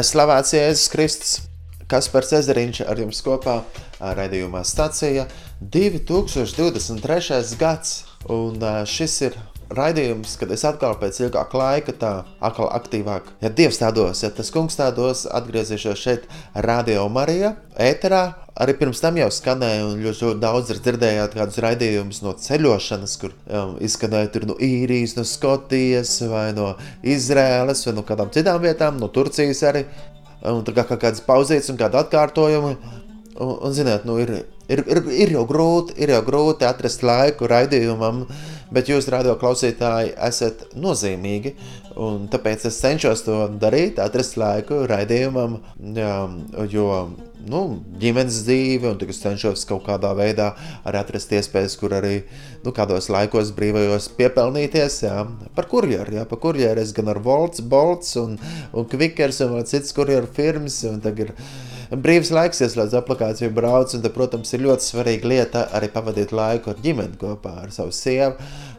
Lai 0.00 0.04
slavēts 0.08 0.54
Jēzus 0.54 0.88
Kristus, 0.88 1.32
Kaspars 1.84 2.30
Ezeriņš 2.38 2.78
ar 2.88 3.02
jums 3.02 3.18
kopā 3.20 3.58
raidījumā 4.00 4.62
stācija 4.64 5.26
2023. 5.60 7.42
gads, 7.60 7.90
un 8.32 8.56
šis 8.88 9.18
ir 9.28 9.36
raidījums, 9.76 10.36
kad 10.40 10.50
es 10.54 10.64
atkal 10.68 10.96
pēc 11.00 11.22
ilgāka 11.26 11.58
laika, 11.60 11.94
tā 11.96 12.12
atkal 12.42 12.70
aktīvāk, 12.74 13.32
ja 13.44 13.52
Dievs 13.54 13.80
tādos, 13.82 14.24
ja 14.24 14.32
tas 14.34 14.52
kungs 14.54 14.78
tādos, 14.78 15.26
atgriezīšos 15.30 16.04
šeit 16.04 16.30
Radio 16.54 17.08
Marija, 17.12 17.54
ēterā, 17.78 18.24
Arī 18.60 18.74
pirms 18.76 19.00
tam 19.00 19.16
jau 19.16 19.28
skanēja, 19.32 19.84
un 19.88 20.00
ļoti 20.04 20.34
daudz 20.42 20.74
dzirdējāt 20.82 21.32
kādus 21.38 21.60
raidījumus 21.64 22.18
no 22.20 22.34
ceļošanas, 22.36 23.14
kur 23.22 23.32
um, 23.46 23.76
izskanēja 23.80 24.42
no 24.44 24.56
īrijas, 24.60 25.14
no 25.16 25.24
Skotijas, 25.24 26.18
vai 26.28 26.50
no 26.52 26.74
Izraēlas, 27.00 27.86
vai 27.86 27.94
no 27.96 28.04
kādām 28.04 28.32
citām 28.34 28.60
vietām, 28.60 28.98
no 29.00 29.08
Turcijas 29.08 29.62
arī. 29.70 29.86
Un 30.50 30.60
tur 30.66 30.76
kā, 30.76 30.84
kā 30.88 30.98
kādas 31.00 31.24
pauzītes 31.24 31.72
un 31.72 31.80
kāda 31.80 32.02
atkārtojuma. 32.04 32.74
Un, 33.40 33.54
un 33.54 33.72
ziniet, 33.72 34.04
nu 34.04 34.18
ir, 34.20 34.34
ir, 34.68 34.84
ir, 34.84 35.02
ir, 35.08 35.34
jau 35.38 35.46
grūti, 35.48 35.96
ir 36.02 36.12
jau 36.12 36.20
grūti 36.26 36.68
atrast 36.68 37.04
laiku 37.06 37.48
raidījumam, 37.48 38.26
bet 38.74 38.90
jūs, 38.90 39.08
radio 39.12 39.36
klausītāji, 39.40 40.14
esat 40.28 40.68
nozīmīgi. 40.78 41.54
Tāpēc 42.32 42.68
es 42.70 42.78
cenšos 42.80 43.24
to 43.26 43.40
darīt, 43.60 43.98
atrast 44.02 44.38
laiku 44.40 44.84
raidījumam, 44.90 45.58
jā, 45.96 46.14
jo 46.70 46.86
nu, 47.48 47.60
ģimenes 48.00 48.42
dzīve, 48.44 48.92
un 48.92 49.10
es 49.10 49.20
cenšos 49.22 49.64
kaut 49.68 49.84
kādā 49.88 50.12
veidā 50.16 50.50
arī 50.86 51.00
atrast 51.00 51.32
iespējas, 51.36 51.76
kur 51.80 51.94
arī 51.96 52.14
nu, 52.64 52.72
kādos 52.76 53.10
laikos 53.12 53.52
brīvajos 53.56 54.10
piepelnīties. 54.18 55.00
Jā, 55.06 55.24
par 55.56 55.68
kurjeru, 55.70 56.18
jā, 56.18 56.26
par 56.28 56.42
kurjeru 56.42 56.82
es 56.82 56.94
gan 56.96 57.10
ar 57.12 57.20
Volts, 57.24 57.64
Bolts 57.64 58.16
un, 58.20 58.36
un 58.72 58.88
Kvikers 58.90 59.42
un 59.46 59.58
citas 59.64 59.94
kurjeru 59.96 60.30
firmas. 60.36 60.82
Un 60.88 61.00
tagad 61.04 61.30
ir 61.30 61.34
brīvs 61.98 62.30
laiks, 62.30 62.60
ieslēdz 62.62 62.94
aplikāciju, 63.00 63.50
brauc, 63.54 63.90
un, 63.96 64.02
tad, 64.04 64.12
protams, 64.14 64.52
ir 64.54 64.62
ļoti 64.62 64.86
svarīga 64.86 65.30
lieta 65.30 65.62
arī 65.74 65.88
pavadīt 65.90 66.30
laiku 66.36 66.70
ar 66.70 66.82
ģimeni 66.84 67.18
kopā 67.18 67.56
ar 67.64 67.72
savu 67.74 67.94
sievu. 67.94 68.36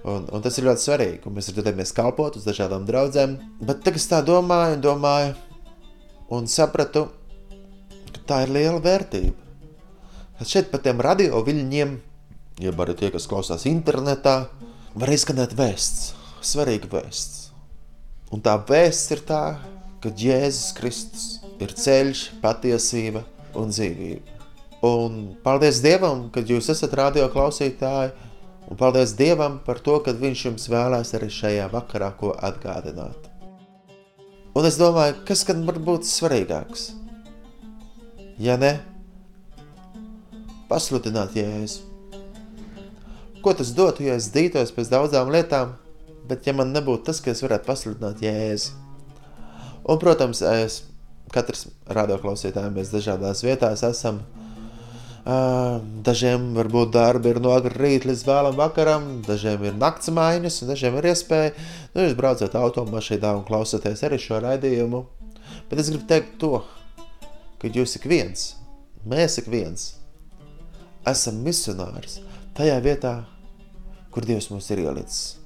Un, 0.08 0.30
un 0.31 0.44
tas 0.45 0.56
ir 0.58 0.66
ļoti 0.70 0.86
svarīgi, 0.86 1.20
un 1.28 1.36
mēs 1.36 1.52
dodamies 1.56 1.92
kalpot 1.98 2.39
uz 2.39 2.48
dažādām 2.48 2.88
draudzēm. 2.88 3.36
Bet 3.59 3.84
tagad 3.84 4.00
es 4.00 4.08
tā 4.09 4.22
domāju, 4.26 4.78
un 4.78 4.86
domāju, 4.86 5.36
un 6.32 6.48
sapratu, 6.48 7.09
ka 8.16 8.23
tā 8.32 8.39
ir 8.45 8.56
liela 8.56 8.80
vērtība. 8.84 9.36
Kad 10.39 10.54
šeit 10.56 10.72
pa 10.72 10.80
tiem 10.82 11.04
radio 11.04 11.44
viļņiem, 11.45 11.94
jeb 12.64 12.82
arī 12.82 12.95
tie, 12.98 13.12
kas 13.14 13.28
klausās 13.30 13.67
internetā, 13.70 14.38
var 14.95 15.12
izskanēt 15.12 15.54
vēsts, 15.59 16.14
svarīga 16.48 16.89
vēsts. 16.95 17.52
Un 18.32 18.39
tā 18.39 18.56
vēsts 18.56 19.12
ir 19.12 19.28
tā, 19.28 19.44
ka 20.02 20.16
Jēzus 20.16 20.72
Kristus 20.80 21.41
ir 21.62 21.73
ceļš, 21.78 22.26
patiesība 22.42 23.23
un 23.58 23.72
dzīvība. 23.73 24.38
Un 24.81 25.17
paldies 25.45 25.81
Dievam, 25.84 26.30
ka 26.34 26.42
jūs 26.42 26.72
esat 26.73 26.95
radio 26.98 27.28
klausītāji, 27.30 28.16
un 28.66 28.80
paldies 28.80 29.14
Dievam 29.17 29.59
par 29.66 29.82
to, 29.84 30.00
ka 30.02 30.16
Viņš 30.17 30.45
jums 30.48 30.70
vēlēs 30.73 31.14
arī 31.17 31.30
šajā 31.30 31.67
vakarā 31.70 32.09
ko 32.17 32.34
atgādināt. 32.34 33.30
Un 34.58 34.66
es 34.67 34.80
domāju, 34.82 35.22
kas 35.28 35.45
gan 35.48 35.62
var 35.67 35.78
būt 35.80 36.09
svarīgāks? 36.09 36.89
Ja 38.42 38.58
ne, 38.58 38.80
pasludināt 40.72 41.38
Jēzu. 41.38 41.88
Ko 43.42 43.54
tas 43.58 43.72
dotu, 43.78 44.06
ja 44.06 44.17
es 44.17 44.30
dītos 44.34 44.73
pēc 44.73 44.89
daudzām 44.92 45.32
lietām, 45.33 45.76
bet 46.30 46.45
ja 46.45 46.54
man 46.58 46.73
nebūtu 46.73 47.08
tas, 47.08 47.21
ka 47.21 47.32
es 47.33 47.42
varētu 47.45 47.70
pasludināt 47.70 48.21
Jēzu? 48.26 48.73
Un, 49.82 49.98
protams, 50.02 50.42
es 50.45 50.82
katrs 51.33 51.67
radioklausītājiem 51.87 52.77
mēs 52.77 52.93
dažādās 52.93 53.43
vietās 53.45 53.83
esam. 53.87 54.21
Dažiem 55.21 56.47
varbūt 56.58 56.92
darbi 56.95 57.30
ir 57.30 57.39
no 57.43 57.53
rīta 57.61 58.09
līdz 58.09 58.23
vēlam 58.25 58.55
vakaram, 58.58 59.09
dažiem 59.27 59.67
ir 59.70 59.75
nakts 59.77 60.09
maiņas, 60.09 60.61
un 60.64 60.71
dažiem 60.73 60.97
ir 60.97 61.11
iespēja. 61.11 61.52
Nu, 61.93 62.05
jūs 62.08 62.17
braucat 62.17 62.58
automašīnā 62.58 63.36
un 63.37 63.45
klausāties 63.45 64.02
arī 64.08 64.17
šo 64.21 64.41
raidījumu. 64.41 65.03
Bet 65.70 65.83
es 65.83 65.91
gribu 65.93 66.08
teikt 66.09 66.39
to, 66.41 66.64
ka 67.61 67.70
jūs 67.70 67.93
ik 67.99 68.08
viens, 68.09 68.55
mēs 69.05 69.37
ik 69.43 69.52
viens, 69.52 69.91
esam 71.08 71.37
misionārs 71.45 72.17
tajā 72.58 72.80
vietā, 72.83 73.14
kur 74.11 74.25
Dievs 74.27 74.49
mūs 74.52 74.71
ir 74.73 74.81
ielicis. 74.83 75.37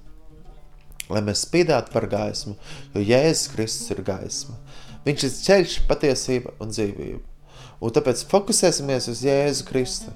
Lai 1.11 1.21
mēs 1.21 1.43
spīdētu 1.45 1.93
par 1.93 2.07
gaismu, 2.09 2.55
jo 2.95 3.03
Jēzus 3.03 3.51
Kristus 3.53 3.91
ir 3.93 4.01
gaisma. 4.07 4.55
Viņš 5.05 5.25
ir 5.27 5.33
ceļš, 5.37 5.77
patiesība 5.89 6.55
un 6.63 6.71
dzīvība. 6.73 7.21
Un 7.83 7.93
tāpēc 7.93 8.23
fokusēsimies 8.31 9.09
uz 9.11 9.21
Jēzu 9.25 9.67
Kristu. 9.67 10.13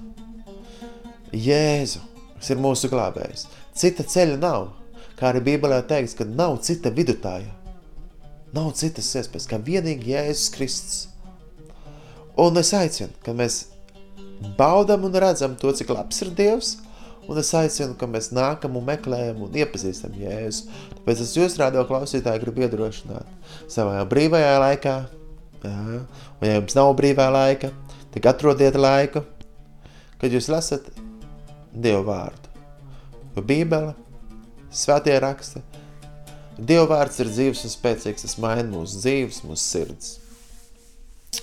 Jēzu, 1.30 2.02
kas 2.38 2.50
ir 2.50 2.60
mūsu 2.62 2.90
glābējs. 2.90 3.46
Cita 3.76 4.06
ceļa 4.06 4.38
nav. 4.40 4.72
Kā 5.20 5.30
arī 5.30 5.44
Bībelē 5.50 5.82
teikts, 5.86 6.16
ka 6.18 6.24
nav 6.26 6.58
cita 6.64 6.90
vidutāja. 6.96 7.52
Nav 8.56 8.72
citas 8.78 9.12
iespējas, 9.14 9.46
kā 9.46 9.60
vienīgi 9.62 10.14
Jēzus 10.14 10.50
Kristus. 10.56 11.00
Un 12.40 12.56
es 12.58 12.72
aicinu, 12.74 13.12
ka 13.22 13.34
mēs 13.36 13.66
baudam 14.58 15.04
un 15.06 15.18
redzam 15.22 15.54
to, 15.60 15.70
cik 15.76 15.92
labs 15.92 16.22
ir 16.24 16.32
Dievs, 16.34 16.78
un 17.28 17.40
es 17.40 17.52
aicinu, 17.56 17.96
ka 17.98 18.08
mēs 18.10 18.30
nākam 18.36 18.78
un 18.78 18.86
meklējam 18.88 19.42
un 19.46 19.58
iepazīstam 19.60 20.16
Jēzu. 20.18 20.68
Tāpēc 20.98 21.24
es 21.24 21.34
jūs 21.36 21.58
radio 21.60 21.84
klausītāji 21.88 22.42
gribu 22.44 22.64
iedrošināt 22.66 23.56
savā 23.70 24.00
brīvajā 24.10 24.54
laikā, 24.64 24.96
jā, 25.64 25.76
un 26.40 26.48
ja 26.48 26.56
jums 26.56 26.78
nav 26.78 26.92
brīvā 26.98 27.28
laika, 27.34 27.72
tad 28.14 28.30
atrodiet 28.32 28.78
laiku, 28.78 29.24
kad 30.20 30.32
jūs 30.32 30.50
lasat 30.52 30.88
Dievu 31.70 32.02
vārdu. 32.08 32.48
Jo 33.36 33.44
Bībele, 33.46 33.92
svētie 34.74 35.14
raksti, 35.22 35.62
Dieva 36.60 36.90
vārds 36.90 37.16
ir 37.22 37.30
dzīves 37.30 37.62
un 37.64 37.72
spēcīgs, 37.72 38.26
tas 38.26 38.36
maina 38.42 38.66
mūsu 38.68 38.98
dzīves, 39.00 39.38
mūsu 39.48 39.62
sirds. 39.62 40.08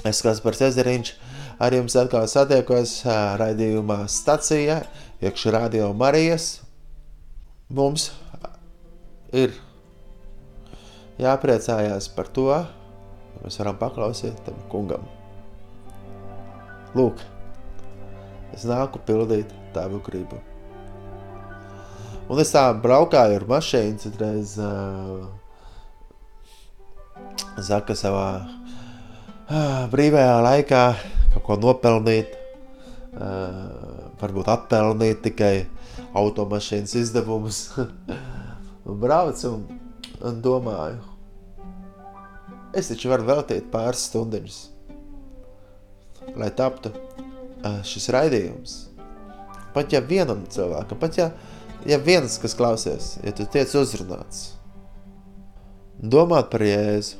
Es 0.05 0.19
kāds 0.21 0.43
par 0.43 0.53
Cezariņš 0.57 1.13
ar 1.63 1.73
jums 1.73 1.95
atkal 1.97 2.27
satiekos 2.29 2.99
raidījumā 3.41 4.03
stacijā, 4.11 4.81
iekšā 5.21 5.53
radio 5.55 5.91
Marijas. 5.97 6.59
Mums 7.73 8.11
ir 9.35 9.55
jāpriecājās 11.19 12.09
par 12.15 12.29
to, 12.33 12.49
ka 12.51 13.41
mēs 13.43 13.57
varam 13.59 13.79
paklausīt 13.79 14.37
tam 14.45 14.59
kungam. 14.71 15.07
Lūk, 16.97 17.19
es 18.55 18.63
nāku 18.69 19.01
pildīt 19.05 19.51
tavu 19.75 19.99
gribu. 20.05 20.39
Un 22.27 22.39
es 22.43 22.51
tā 22.51 22.69
braukāju 22.75 23.39
ar 23.39 23.45
mašīnu, 23.47 23.99
citreiz 24.03 24.57
uh, 24.59 25.27
Zaka 27.57 27.95
savā 27.97 28.29
uh, 28.43 29.85
brīvajā 29.91 30.35
laikā 30.45 30.81
kaut 31.33 31.45
ko 31.47 31.57
nopelnīt, 31.61 32.35
uh, 33.15 33.96
varbūt 34.21 34.49
atpelnīt 34.51 35.21
tikai 35.25 35.53
automašīnas 36.17 36.95
izdevumus. 37.01 37.67
braucu 38.95 39.51
un, 39.51 39.65
un 40.23 40.41
domāju, 40.41 41.01
es 42.77 42.91
taču 42.91 43.11
varu 43.11 43.27
veltīt 43.27 43.69
pāris 43.73 44.05
stundiņas, 44.07 44.59
lai 46.39 46.49
taptu 46.55 46.93
šis 47.87 48.09
raidījums. 48.15 48.77
Pat 49.75 49.93
ja 49.93 50.01
vienam 50.01 50.45
cilvēkam, 50.49 50.99
pat 51.01 51.19
ja, 51.19 51.27
ja 51.85 51.99
viens, 52.01 52.37
kas 52.41 52.55
klausies, 52.57 53.15
ja 53.25 53.33
tu 53.35 53.45
tiec 53.51 53.73
uzrunāts, 53.77 54.55
domāt 55.99 56.49
par 56.53 56.63
Jēzu, 56.65 57.19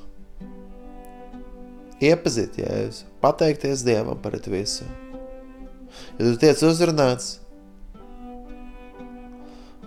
iepazīt 2.01 2.61
Jēzu, 2.63 3.11
pateikties 3.21 3.83
Dievam 3.85 4.23
par 4.23 4.39
visu. 4.47 4.88
Ja 6.17 6.25
tu 6.25 6.33
tiec 6.41 6.61
uzrunāts, 6.65 7.38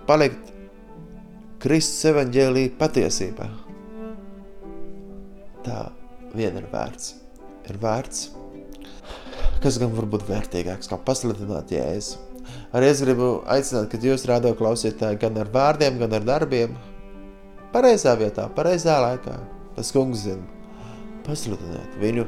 palikt 0.08 0.50
Kristus 1.60 2.08
evaņģēlī 2.10 2.68
patiesībā. 2.80 3.48
Tā 5.66 5.80
vien 6.32 6.56
ir 6.56 6.68
vērts. 6.72 7.12
Ir 7.70 7.76
vērts, 7.82 8.22
kas 9.62 9.76
gan 9.78 9.92
var 9.94 10.08
būt 10.10 10.24
vērtīgāks, 10.30 10.88
kā 10.90 10.98
pasludināt 11.04 11.70
Jēzu. 11.74 12.18
Arī 12.74 12.88
es 12.90 13.02
gribu 13.04 13.28
aicināt, 13.50 13.90
ka 13.92 14.00
jūs 14.02 14.24
rādo 14.30 14.54
klausītāji 14.58 15.20
gan 15.22 15.36
ar 15.42 15.50
vārdiem, 15.52 15.98
gan 16.00 16.16
ar 16.16 16.26
darbiem, 16.26 16.74
pareizā 17.74 18.16
vietā, 18.18 18.48
pareizā 18.56 18.96
laikā. 19.04 19.36
Tas 19.76 19.92
kungs 19.94 20.24
zina, 20.24 20.46
pasludināt 21.26 21.98
viņu, 22.00 22.26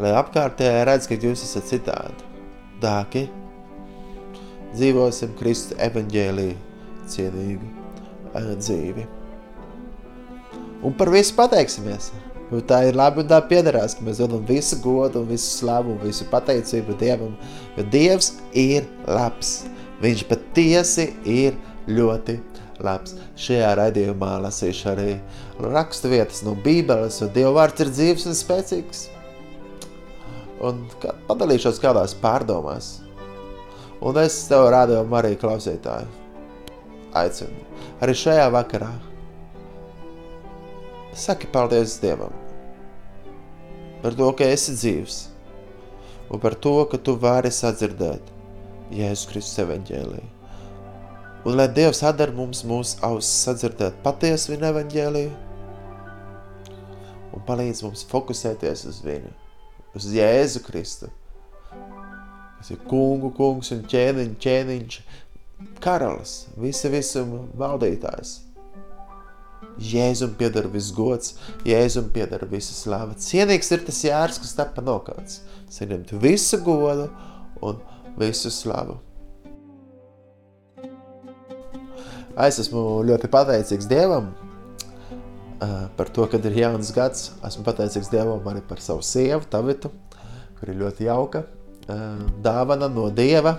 lai 0.00 0.12
apkārtējā 0.16 0.84
redz, 0.88 1.08
ka 1.08 1.18
jūs 1.20 1.44
esat 1.46 1.68
citādi. 1.68 2.28
Dāki, 2.82 3.26
dzīvosim 4.74 5.34
Kristu 5.38 5.76
evaņģēlī 5.82 6.50
cienīgu 7.12 7.68
dzīvi. 8.32 9.06
Un 10.82 10.94
par 10.98 11.12
visu 11.12 11.36
pateiksimies. 11.38 12.10
Tā 12.68 12.82
ir 12.84 12.96
labi 12.98 13.22
un 13.22 13.28
tā 13.30 13.38
piederās, 13.48 13.94
ka 13.96 14.04
mēs 14.04 14.18
dodam 14.20 14.42
visu 14.44 14.76
godu 14.84 15.22
un 15.22 15.28
visu 15.30 15.46
slavu 15.62 15.94
un 15.94 16.02
visu 16.02 16.26
pateicību 16.28 16.98
Dievam, 17.00 17.32
jo 17.78 17.84
Dievs 17.94 18.34
ir 18.52 18.84
labs. 19.08 19.62
Viņš 20.02 20.26
patiesi 20.28 21.06
ir 21.24 21.56
ļoti 21.88 22.36
labs. 22.84 23.16
Šajā 23.40 23.72
raidījumā 23.78 24.34
lasīšu 24.44 24.90
arī 24.92 25.14
rakstu 25.62 26.12
vietas 26.12 26.42
no 26.44 26.52
Bībeles, 26.66 27.22
un 27.24 27.32
Dieva 27.32 27.54
vārds 27.62 27.86
ir 27.86 27.94
dzīves 27.94 28.28
un 28.28 28.36
spēcīgs. 28.36 29.06
Un 30.62 30.84
padalīšos 31.28 31.80
kādās 31.82 32.14
pārdomās. 32.18 32.92
Un 34.02 34.18
es 34.22 34.36
tev 34.50 34.68
rādīju 34.74 35.06
arī 35.18 35.34
klausītāju. 35.38 36.06
Aicinu. 37.18 37.66
Arī 38.02 38.14
šajā 38.16 38.46
vakarā. 38.54 38.92
Saki 41.12 41.50
paldies 41.52 41.98
Dievam 42.00 42.32
par 44.02 44.16
to, 44.18 44.28
ka 44.34 44.46
esi 44.50 44.72
dzīvs 44.74 45.18
un 46.32 46.40
par 46.42 46.56
to, 46.58 46.72
ka 46.90 46.98
tu 46.98 47.14
vari 47.22 47.52
sadzirdēt 47.54 48.30
Jēzus 48.92 49.28
Kristus 49.30 49.60
evaņģēliju. 49.62 50.30
Un 51.46 51.56
lai 51.58 51.68
Dievs 51.74 52.02
atdara 52.06 52.34
mums 52.34 52.62
mūsu 52.66 52.98
ausis 53.06 53.44
sadzirdēt 53.46 54.00
patiesu 54.04 54.52
viņa 54.52 54.72
evaņģēliju 54.72 55.32
un 57.32 57.46
palīdz 57.46 57.82
mums 57.86 58.04
fokusēties 58.10 58.84
uz 58.90 59.00
viņu, 59.04 59.32
uz 59.96 60.06
Jēzu 60.12 60.62
Kristu, 60.66 61.10
kas 62.58 62.72
ir 62.72 62.80
kungu 62.88 63.32
kungs 63.36 63.72
un 63.74 63.82
ķēniņ, 63.90 64.32
ķēniņš, 64.42 64.96
karalis, 65.82 66.36
visa 66.60 66.90
visuma 66.92 67.44
valdītājs. 67.58 68.40
Jēzum 69.82 70.34
pieder 70.36 70.66
viss 70.68 70.92
gods, 70.92 71.36
Jēzum 71.64 72.10
pieder 72.12 72.44
visa 72.50 72.74
slava. 72.76 73.16
Cienīgs 73.16 73.72
ir 73.72 73.84
tas 73.86 74.02
jērs, 74.04 74.40
kas 74.42 74.52
tapa 74.58 74.84
nokauts. 74.84 75.40
Saņemt 75.72 76.12
visu 76.20 76.60
godu 76.60 77.08
un 77.64 77.80
visu 78.20 78.52
slavu. 78.52 78.98
Es 82.42 82.58
esmu 82.60 83.02
ļoti 83.08 83.28
pateicīgs 83.32 83.88
Dievam 83.88 84.30
par 85.96 86.10
to, 86.10 86.26
ka 86.26 86.40
ir 86.42 86.56
jauns 86.64 86.92
gads. 86.94 87.32
Esmu 87.46 87.64
pateicīgs 87.66 88.10
Dievam 88.12 88.46
arī 88.50 88.62
par 88.66 88.80
savu 88.82 89.04
sievu, 89.06 89.44
Tavitu, 89.50 89.92
kur 90.58 90.72
ir 90.72 90.80
ļoti 90.82 91.06
jauka 91.06 91.44
dāvana 92.42 92.88
no 92.92 93.08
Dieva. 93.10 93.56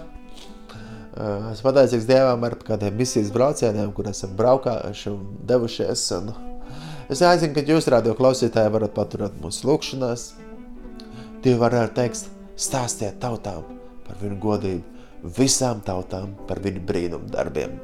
Esmu 1.13 1.67
pateicīgs 1.67 2.07
Dievam 2.09 2.41
par 2.41 2.55
kādiem 2.65 2.95
misijas 2.97 3.31
braucieniem, 3.33 3.91
kur 3.93 4.07
esam 4.09 4.33
braukājuši 4.39 5.11
un 5.11 5.27
devušies. 5.49 6.05
Un 6.17 6.31
es 7.11 7.21
aicinu, 7.21 7.53
ka 7.53 7.65
jūs, 7.67 7.89
radio 7.93 8.15
klausītāji, 8.17 8.73
varat 8.73 8.95
paturēt 8.95 9.37
mūsu 9.43 9.67
lūkšanās. 9.69 10.25
Dievi 11.43 11.59
varētu 11.61 11.97
teikt, 11.99 12.27
stāstiet 12.57 13.19
tautām 13.21 13.67
par 14.07 14.19
viņu 14.21 14.39
godību, 14.41 15.05
visām 15.37 15.83
tautām 15.85 16.33
par 16.47 16.63
viņu 16.63 16.83
brīnumu 16.87 17.29
darbiem. 17.31 17.77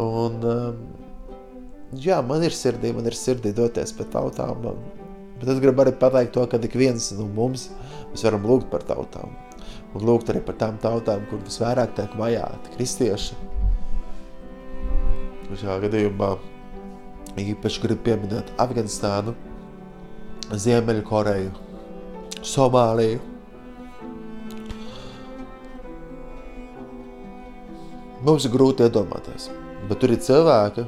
Un, 0.00 0.44
jā, 1.92 2.20
man 2.26 2.44
ir 2.46 2.54
sirdī, 2.56 2.94
man 2.94 3.06
ir 3.08 3.16
sirdī 3.18 3.54
doties 3.56 3.92
pie 3.96 4.06
tautām, 4.12 4.66
bet 5.40 5.48
es 5.48 5.62
gribu 5.62 5.82
arī 5.84 5.94
pateikt 5.98 6.34
to, 6.36 6.46
ka 6.46 6.60
ik 6.62 6.76
viens 6.78 7.10
no 7.16 7.26
mums 7.26 7.70
Mēs 8.10 8.24
varam 8.26 8.46
lūgt 8.46 8.70
par 8.72 8.82
tautām. 8.86 9.36
Un 9.94 10.04
lūgt 10.06 10.30
arī 10.32 10.42
par 10.42 10.56
tām 10.58 10.78
tautām, 10.82 11.22
kur 11.30 11.38
visvairāk 11.46 11.94
tiek 11.94 12.14
vajāti 12.18 12.74
kristieši. 12.74 13.38
Šajā 15.50 15.76
gadījumā 15.84 16.30
īpaši 17.42 17.82
gribu 17.82 18.04
pieminēt 18.06 18.52
Afganistānu, 18.62 19.34
Ziemeļu 20.50 21.02
Koreju, 21.06 21.50
Somāliju. 22.46 23.22
Mums 28.26 28.46
ir 28.46 28.54
grūti 28.54 28.86
iedomāties, 28.86 29.48
bet 29.88 30.02
tur 30.02 30.14
ir 30.14 30.22
cilvēki, 30.22 30.86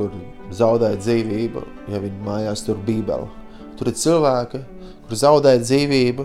kur 0.00 0.14
zaudēja 0.56 0.96
dzīvību, 0.96 1.62
ja 1.92 2.00
viņi 2.00 2.24
mājās 2.24 2.64
tur 2.64 2.78
bībeli. 2.86 3.28
Tur 3.76 3.90
ir 3.90 3.96
cilvēki, 4.00 4.60
kur 5.04 5.18
zaudē 5.20 5.58
dzīvību, 5.60 6.24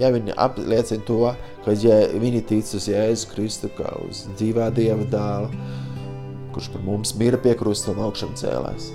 ja 0.00 0.10
viņi 0.14 0.36
apliecina 0.40 1.04
to, 1.08 1.32
ka 1.64 1.74
ja 1.76 1.98
viņi 2.16 2.44
tic 2.48 2.72
uz 2.76 2.88
Jēzu 2.88 3.28
Kristu 3.34 3.70
kā 3.76 3.90
uz 4.06 4.24
dzīvā 4.38 4.70
Dieva 4.76 5.04
dēlu, 5.12 5.50
kurš 6.56 6.70
par 6.72 6.84
mums 6.86 7.12
mira 7.20 7.40
pie 7.40 7.52
krusta 7.58 7.92
un 7.92 8.00
augšam 8.06 8.32
cēlēs. 8.38 8.88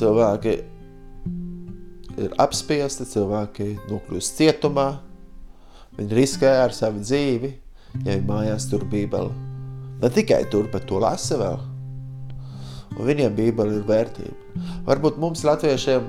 Cilvēki 0.00 0.56
ir 2.20 2.34
apspiesti, 2.42 3.06
cilvēki 3.10 3.72
nokļūst 3.90 4.40
cietumā, 4.42 4.88
viņi 5.98 6.18
riskē 6.18 6.56
ar 6.64 6.74
savu 6.74 7.02
dzīvi, 7.04 7.54
ja 8.02 8.14
viņi 8.16 8.26
mājās 8.26 8.70
tur 8.70 8.86
bībeli. 8.90 9.34
Ne 10.00 10.08
tikai 10.08 10.46
tur, 10.50 10.70
bet 10.72 10.88
to 10.88 10.98
lasa 11.02 11.38
vēl. 11.38 11.69
Un 12.96 13.06
viņiem 13.06 13.36
bībeli 13.36 13.78
ir 13.78 13.86
vērtība. 13.88 14.64
Varbūt 14.88 15.20
mums 15.22 15.44
latviešiem 15.46 16.08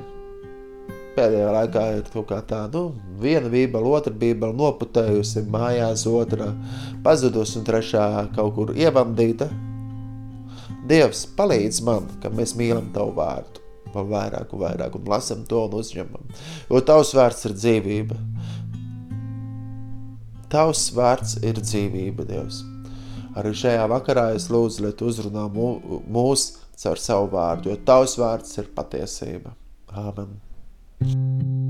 pēdējā 1.16 1.50
laikā 1.54 1.86
ir 1.98 2.06
kaut 2.14 2.30
kā 2.30 2.40
tā, 2.48 2.62
nu, 2.74 2.92
viena 3.22 3.52
bībele, 3.52 3.88
otra 3.98 4.14
bībele 4.16 4.56
noputējusi 4.58 5.44
mājās, 5.52 6.06
otra 6.08 6.52
pazudus 7.04 7.56
un 7.60 7.68
trešā 7.68 8.06
kaut 8.36 8.56
kur 8.58 8.74
ievandīta. 8.78 9.50
Dievs 10.88 11.26
palīdz 11.38 11.82
man, 11.86 12.08
ka 12.24 12.32
mēs 12.34 12.56
mīlam 12.58 12.90
Tavu 12.96 13.14
vārdu 13.20 13.62
vēl 13.92 14.08
vairāk 14.08 14.54
un 14.56 14.62
vairāk 14.64 14.96
un 14.96 15.10
lasam 15.12 15.44
to 15.48 15.66
un 15.68 15.76
uzņemam, 15.82 16.34
jo 16.70 16.82
Tavs 16.88 17.14
vārds 17.18 17.46
ir 17.48 17.56
dzīvība. 17.58 18.20
Tavs 20.52 20.90
vārds 20.96 21.38
ir 21.48 21.60
dzīvība, 21.60 22.26
Dievs. 22.28 22.64
Arī 23.40 23.54
šajā 23.56 23.86
vakarā 23.88 24.32
es 24.36 24.50
lūdzu, 24.52 24.84
lai 24.84 24.92
Tu 24.96 25.08
uzrunā 25.08 25.46
mūs 25.52 26.48
caur 26.78 27.02
savu 27.02 27.32
vārdu, 27.36 27.72
jo 27.72 27.82
Tavs 27.86 28.18
vārds 28.22 28.58
ir 28.62 28.72
patiesība. 28.76 29.56
Āmen. 29.92 30.40
ik 31.02 31.61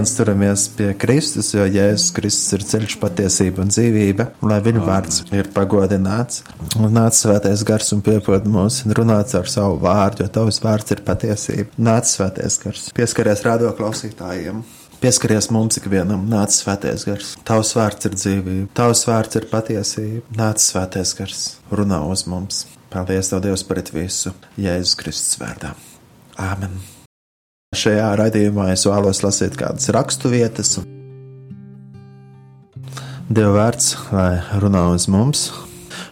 viens 0.00 0.16
turamies 0.16 0.62
pie 0.72 0.94
Kristus, 0.96 1.50
jo 1.52 1.64
Jēzus 1.68 2.12
Kristus 2.16 2.54
ir 2.56 2.62
ceļš, 2.64 2.94
patiesība 3.02 3.60
un 3.60 3.68
dzīvība, 3.68 4.26
un 4.40 4.48
lai 4.48 4.60
viņa 4.64 4.82
vārds 4.86 5.18
ir 5.36 5.50
pagodināts. 5.52 6.40
Un 6.80 6.94
nāc 6.96 7.18
svētais 7.18 7.60
gars 7.68 7.92
un 7.92 8.00
piepod 8.04 8.46
mūs 8.48 8.78
un 8.86 8.94
runāts 8.96 9.36
ar 9.36 9.50
savu 9.50 9.76
vārdu, 9.82 10.24
jo 10.24 10.32
tavs 10.32 10.62
vārds 10.64 10.94
ir 10.94 11.02
patiesība. 11.04 11.68
Nāc 11.76 12.08
svētais 12.08 12.56
gars, 12.62 12.86
pieskaries 12.96 13.44
rādo 13.44 13.72
klausītājiem. 13.76 14.62
Pieskaries 15.00 15.50
mums 15.52 15.76
ikvienam, 15.80 16.24
nāc 16.32 16.54
svētais 16.56 17.04
gars. 17.08 17.34
Tavs 17.48 17.74
vārds 17.76 18.08
ir 18.08 18.16
dzīvība, 18.16 18.70
tavs 18.76 19.04
vārds 19.08 19.40
ir 19.40 19.48
patiesība. 19.52 20.22
Nāc 20.38 20.64
svētais 20.64 21.12
gars, 21.18 21.42
runā 21.72 22.00
uz 22.08 22.24
mums. 22.28 22.64
Paldies, 22.92 23.28
Tev, 23.32 23.44
Dievs, 23.44 23.66
par 23.68 23.82
visu 23.96 24.32
Jēzus 24.56 24.96
Kristus 25.00 25.36
vārdā. 25.42 25.74
Āmen! 26.40 26.80
Šajā 27.70 28.08
raidījumā 28.18 28.64
es 28.72 28.82
vēlos 28.82 29.20
lasīt 29.22 29.54
kādas 29.54 29.92
raksturvietas. 29.94 30.72
Dieva 33.30 33.50
vārds, 33.54 33.92
lai 34.10 34.40
runā 34.58 34.80
uz 34.90 35.04
mums. 35.06 35.44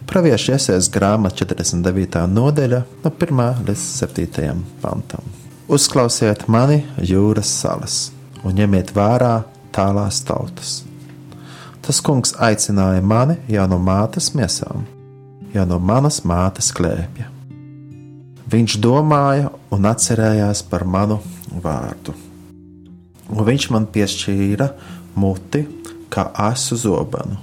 Praviešu 0.07 0.53
iesaistās 0.53 0.87
grāmatā 0.93 1.41
49. 1.41 2.21
nodaļa, 2.31 2.79
no 3.03 3.11
1 3.11 3.59
līdz 3.67 3.83
7. 3.91 4.53
pantam. 4.79 5.25
Uzklausiet 5.67 6.45
mani, 6.47 6.77
jūras 7.03 7.51
salas, 7.51 7.97
un 8.39 8.55
ņemiet 8.55 8.93
vērā 8.95 9.33
tālās 9.75 10.21
tautas. 10.23 10.77
Tas 11.83 11.99
kungs 11.99 12.37
aicināja 12.39 13.03
mani 13.03 13.35
jau 13.51 13.65
no 13.67 13.81
mātes 13.83 14.31
miesām, 14.31 14.87
jau 15.51 15.67
no 15.67 15.81
manas 15.91 16.21
mātes 16.23 16.71
klēpja. 16.71 17.27
Viņš 18.47 18.77
domāja 18.79 19.51
un 19.75 19.91
atcerējās 19.91 20.63
par 20.71 20.87
manu 20.87 21.19
vārdu. 21.63 22.15
Un 23.29 23.45
viņš 23.45 23.69
man 23.73 23.87
piešķīra 23.93 24.69
muti 25.19 25.65
kā 26.09 26.29
asu 26.33 26.77
zobenu, 26.79 27.37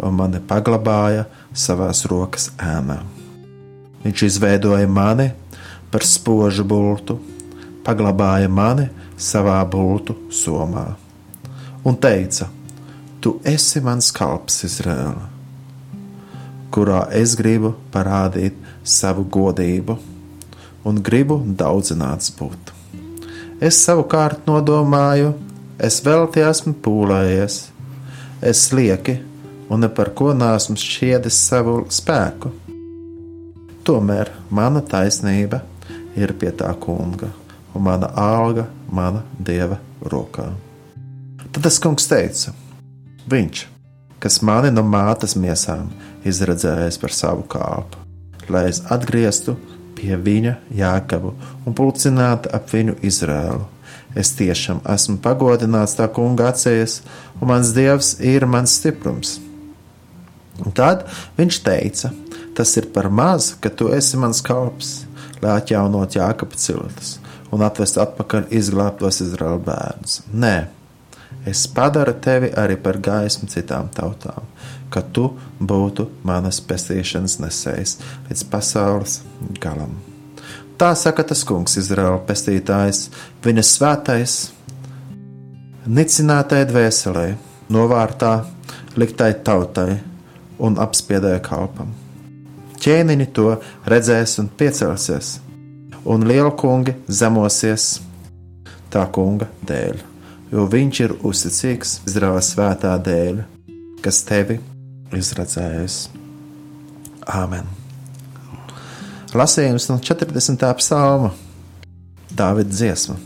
un 0.00 0.16
mani 0.16 0.40
paglabāja 0.44 1.26
savās 1.52 2.04
rokas 2.08 2.50
ēnā. 2.60 3.00
Viņš 4.04 4.24
izveidoja 4.28 4.88
mani 4.88 5.30
par 5.92 6.04
spožu 6.06 6.64
bultu, 6.64 7.18
paglabāja 7.84 8.48
mani 8.48 8.88
savā 9.20 9.60
bultu 9.68 10.16
somā 10.32 10.88
un 11.84 11.96
teica: 11.96 12.48
Tu 13.20 13.34
esi 13.44 13.80
mans 13.84 14.08
kalps, 14.12 14.62
Izraēla, 14.64 15.28
kurā 16.72 17.02
es 17.16 17.34
gribu 17.36 17.74
parādīt 17.92 18.56
savu 18.84 19.26
godību 19.28 19.96
un 20.88 21.00
gribu 21.04 21.40
daudzināts 21.44 22.32
būt. 22.38 22.79
Es 23.60 23.76
savukārt 23.84 24.46
nodomāju, 24.48 25.34
es 25.76 25.98
vēl 26.00 26.22
tie 26.32 26.46
esmu 26.48 26.70
pūlējies, 26.80 27.56
es 28.40 28.62
lieki 28.72 29.18
un 29.68 29.84
par 29.92 30.14
ko 30.16 30.30
nesmu 30.32 30.78
šķiedis 30.80 31.36
savu 31.50 31.74
spēku. 31.92 32.54
Tomēr 33.84 34.30
mana 34.48 34.80
taisnība 34.80 35.60
ir 36.16 36.32
pie 36.40 36.54
tā 36.56 36.70
kunga, 36.80 37.28
un 37.76 37.84
mana 37.84 38.08
alga 38.16 38.64
mana 38.88 39.26
dieva 39.36 39.76
rokā. 40.08 40.48
Tad 41.50 41.60
tas 41.60 41.76
kungs 41.84 42.08
teica: 42.08 42.54
Viņš, 43.28 43.66
kas 44.24 44.40
mani 44.40 44.72
no 44.72 44.86
mātes 44.88 45.36
miesām 45.36 45.92
izredzējis 46.24 46.96
par 47.04 47.12
savu 47.12 47.44
kāpu, 47.44 48.00
lai 48.48 48.70
es 48.72 48.80
atgrieztu 48.88 49.58
pie 50.00 50.16
viņa 50.16 50.56
jēkabu 50.74 51.34
un 51.66 51.76
pulcinātu 51.76 52.50
ap 52.56 52.72
viņu 52.72 52.96
Izrēlu. 53.04 53.68
Es 54.18 54.32
tiešām 54.34 54.80
esmu 54.90 55.20
pagodināts 55.22 55.94
tā 55.98 56.08
kunga 56.10 56.48
acīs, 56.50 56.98
un 57.38 57.52
mans 57.52 57.70
dievs 57.76 58.16
ir 58.24 58.48
mans 58.48 58.74
stiprums. 58.80 59.36
Un 60.64 60.74
tad 60.74 61.06
viņš 61.38 61.60
teica: 61.64 62.10
Tas 62.58 62.74
ir 62.80 62.90
par 62.94 63.06
maz, 63.12 63.54
ka 63.62 63.70
tu 63.70 63.92
esi 63.94 64.18
mans 64.18 64.42
kalps, 64.42 65.04
lai 65.40 65.60
atjaunot 65.60 66.18
Jākapa 66.18 66.58
ciltis 66.58 67.18
un 67.50 67.64
atvest 67.66 67.98
atpakaļ 67.98 68.50
izglābtos 68.54 69.20
Izraēla 69.24 69.58
bērnus. 69.66 70.20
Nē, 70.30 70.54
es 71.50 71.64
padaru 71.74 72.14
tevi 72.22 72.52
arī 72.58 72.76
par 72.78 73.00
gaismu 73.02 73.50
citām 73.50 73.90
tautām, 73.94 74.46
ka 74.90 75.02
tu 75.14 75.30
būtu 75.60 76.08
manas 76.26 76.60
pestīšanas 76.60 77.38
nesējs 77.42 77.98
līdz 78.28 78.46
pasaules 78.52 79.20
galam. 79.62 79.94
Tā 80.80 80.94
saka 80.96 81.26
tas 81.28 81.42
kungs, 81.44 81.76
Izraēla 81.76 82.22
pestītājs, 82.24 83.10
viņa 83.44 83.64
svētais, 83.68 84.36
nicinātai 85.84 86.62
dvēselē, 86.70 87.26
novārtā 87.68 88.32
liktai 88.96 89.34
tautai 89.44 89.98
un 90.60 90.78
apspiedēja 90.80 91.42
kalpam. 91.44 91.92
Ķēniņi 92.80 93.26
to 93.36 93.58
redzēs 93.92 94.38
un 94.40 94.48
piecelsies, 94.56 95.34
un 96.08 96.24
liela 96.24 96.54
kungi 96.56 96.96
zemosies 97.12 97.98
tā 98.90 99.04
kunga 99.12 99.50
dēļ, 99.68 100.00
jo 100.54 100.64
viņš 100.64 101.04
ir 101.04 101.16
uzticīgs 101.20 101.98
Izraēla 102.08 102.40
svētā 102.44 102.96
dēļ, 103.04 103.44
kas 104.00 104.24
tevi 104.24 104.56
izredzējis. 105.16 106.08
Āmen! 107.30 107.68
Lasījums 109.34 109.86
no 109.90 110.00
40. 110.02 110.64
psalma 110.80 111.30
Dāvida 112.34 112.70
dziesma. 112.70 113.16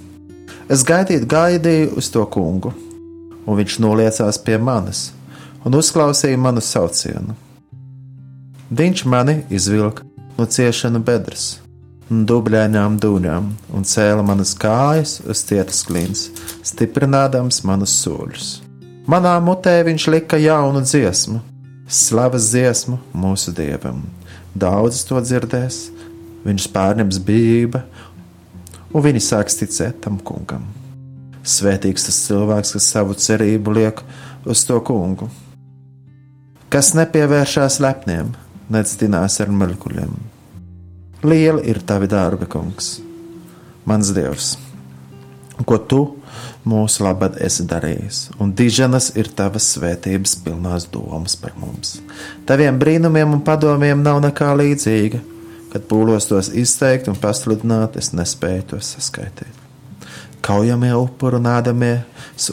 Es 0.69 0.85
gaidīju, 0.85 1.27
gaidīju 1.29 1.93
uz 2.01 2.09
to 2.13 2.25
kungu, 2.29 2.73
un 3.45 3.59
viņš 3.61 3.79
noliecās 3.85 4.41
pie 4.41 4.57
manis 4.61 5.11
un 5.65 5.77
uzklausīja 5.77 6.41
manu 6.41 6.61
saucienu. 6.65 7.37
Viņš 8.75 9.05
mani 9.09 9.39
izvilka 9.53 10.05
no 10.39 10.47
ciešanu 10.49 11.01
bedres, 11.05 11.59
un 12.11 12.25
dubļainām 12.29 12.99
dūņām, 13.01 13.49
un 13.77 13.89
cēla 13.89 14.25
manas 14.27 14.55
kājas 14.61 15.19
uz 15.25 15.45
cietas 15.49 15.85
klīns, 15.89 16.29
stiprinādams 16.65 17.63
manus 17.69 17.97
soļus. 18.03 18.55
Manā 19.09 19.37
mutē 19.45 19.79
viņš 19.85 20.09
lika 20.17 20.41
jaunu 20.41 20.81
dziesmu, 20.85 21.41
slavas 21.89 22.51
dziesmu 22.53 22.99
mūsu 23.15 23.53
dievam. 23.57 24.03
Daudz 24.55 25.03
to 25.09 25.21
dzirdēs, 25.21 25.89
viņus 26.45 26.69
pārņems 26.73 27.21
bijība, 27.27 27.85
un 28.95 29.05
viņi 29.05 29.23
sāks 29.25 29.59
ticēt 29.61 30.01
tam 30.05 30.21
kungam. 30.23 30.67
Svētīgs 31.45 32.07
tas 32.07 32.21
cilvēks, 32.25 32.73
kas 32.77 32.91
savu 32.95 33.17
cerību 33.19 33.75
liek 33.77 34.01
uz 34.49 34.65
to 34.65 34.79
kungu, 34.87 35.29
kas 36.73 36.95
nepievēršās 36.97 37.81
lepniem, 37.85 38.33
nectinās 38.73 39.41
ar 39.45 39.53
melkuļiem. 39.53 40.15
Lieli 41.25 41.67
ir 41.73 41.81
tavi 41.89 42.09
darbi, 42.09 42.49
kungs, 42.49 42.99
mans 43.89 44.13
dievs, 44.17 44.55
ko 45.69 45.79
tu 45.79 46.03
mūsu 46.69 47.05
labad 47.05 47.37
esi 47.45 47.65
darījis, 47.69 48.21
un 48.41 48.55
diženas 48.57 49.11
ir 49.21 49.29
tavas 49.37 49.67
svētības 49.75 50.37
pilnās 50.45 50.87
domas 50.93 51.37
par 51.41 51.53
mums. 51.61 51.99
Taviem 52.49 52.79
brīnumiem 52.81 53.37
un 53.37 53.43
padomiem 53.45 54.03
nav 54.05 54.23
nekā 54.25 54.51
līdzīga, 54.61 55.21
kad 55.73 55.85
pūlos 55.91 56.29
tos 56.31 56.51
izteikt 56.55 57.11
un 57.13 57.19
pasludināt, 57.21 57.99
es 58.01 58.13
nespēju 58.17 58.69
tos 58.73 58.95
saskaitīt. 58.97 59.61
Kaujamie 60.45 60.93
upuri 60.97 61.41
un 61.41 61.49
ādamie 61.49 61.95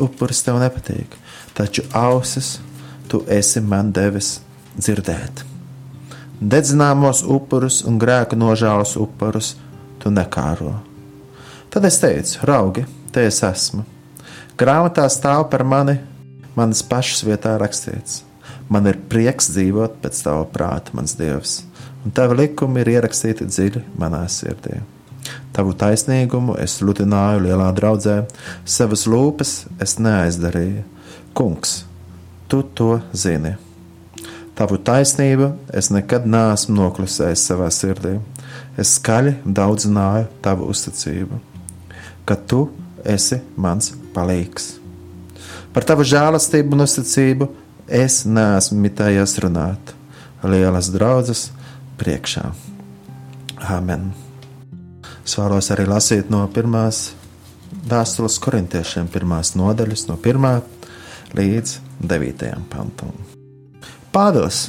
upuris 0.03 0.43
tev 0.45 0.59
nepatīk, 0.61 1.15
taču 1.55 1.83
ausis 1.95 2.57
tu 3.11 3.23
esi 3.31 3.63
man 3.63 3.91
devis 3.95 4.39
dzirdēt. 4.77 5.45
Dedzināmos 6.41 7.21
upurus 7.27 7.81
un 7.87 7.99
grēku 8.01 8.39
nožēlas 8.39 8.95
upurus 8.97 9.53
tu 10.01 10.11
nekāro. 10.11 10.79
Tad 11.71 11.85
es 11.87 11.99
teicu, 12.01 12.39
raugi, 12.47 12.87
te 13.13 13.27
es 13.27 13.43
esmu 13.45 13.85
Grāmatā 14.59 15.05
stāv 15.09 15.45
par 15.51 15.63
mani, 15.63 15.97
manas 16.57 16.81
pašas 16.83 17.23
vietā 17.27 17.55
rakstīts. 17.61 18.21
Man 18.71 18.87
ir 18.87 18.99
prieks 19.11 19.49
dzīvot 19.51 19.99
pēc 20.03 20.23
tava 20.25 20.43
prāta, 20.47 20.93
mans 20.95 21.15
dievs, 21.19 21.61
un 22.05 22.13
tavi 22.15 22.43
likumi 22.43 22.83
ir 22.83 22.95
ierakstīti 22.97 23.47
dziļi 23.47 23.83
manā 23.99 24.23
sirdī. 24.31 24.79
Tavu 25.55 25.73
taisnīgumu 25.75 26.55
es 26.63 26.77
sludināju 26.79 27.43
lielā 27.45 27.67
draudzē, 27.75 28.21
savas 28.63 29.03
lūpas 29.11 29.51
es 29.83 29.97
neaizdarīju. 29.99 30.85
Kungs, 31.35 31.81
tu 32.51 32.61
to 32.75 32.99
zini. 33.11 33.55
Tavu 34.55 34.79
taisnību 34.83 35.51
es 35.75 35.89
nekad 35.91 36.27
neesmu 36.27 36.75
noklusējis 36.79 37.45
savā 37.51 37.69
sirdī. 37.71 38.17
Es 38.79 38.97
skaļi 38.97 39.37
daudzināju 39.45 40.27
tavu 40.43 40.67
uzticību, 40.71 41.39
ka 42.27 42.35
tu 42.35 42.65
esi 43.05 43.41
mans 43.55 43.91
palīgs. 44.15 44.75
Par 45.71 45.85
tavu 45.87 46.03
žēlastību 46.07 46.75
un 46.75 46.83
uzticību 46.83 47.47
es 47.87 48.23
neesmu 48.27 48.79
mitējies 48.83 49.37
runāt. 49.43 49.93
Lielas 50.43 50.89
draudzes 50.91 51.49
priekšā. 52.01 52.49
Amen. 53.71 54.09
Es 55.21 55.37
vēlos 55.37 55.69
arī 55.71 55.85
lasīt 55.87 56.31
no 56.33 56.41
pirmās 56.51 57.11
vēstules 57.87 58.39
korintiešiem, 58.41 59.07
pirmās 59.11 59.53
nodaļas, 59.55 60.07
no 60.09 60.17
1 60.17 61.37
līdz 61.37 61.77
9 62.03 62.67
pantam. 62.73 63.13
Pāvils, 64.11 64.65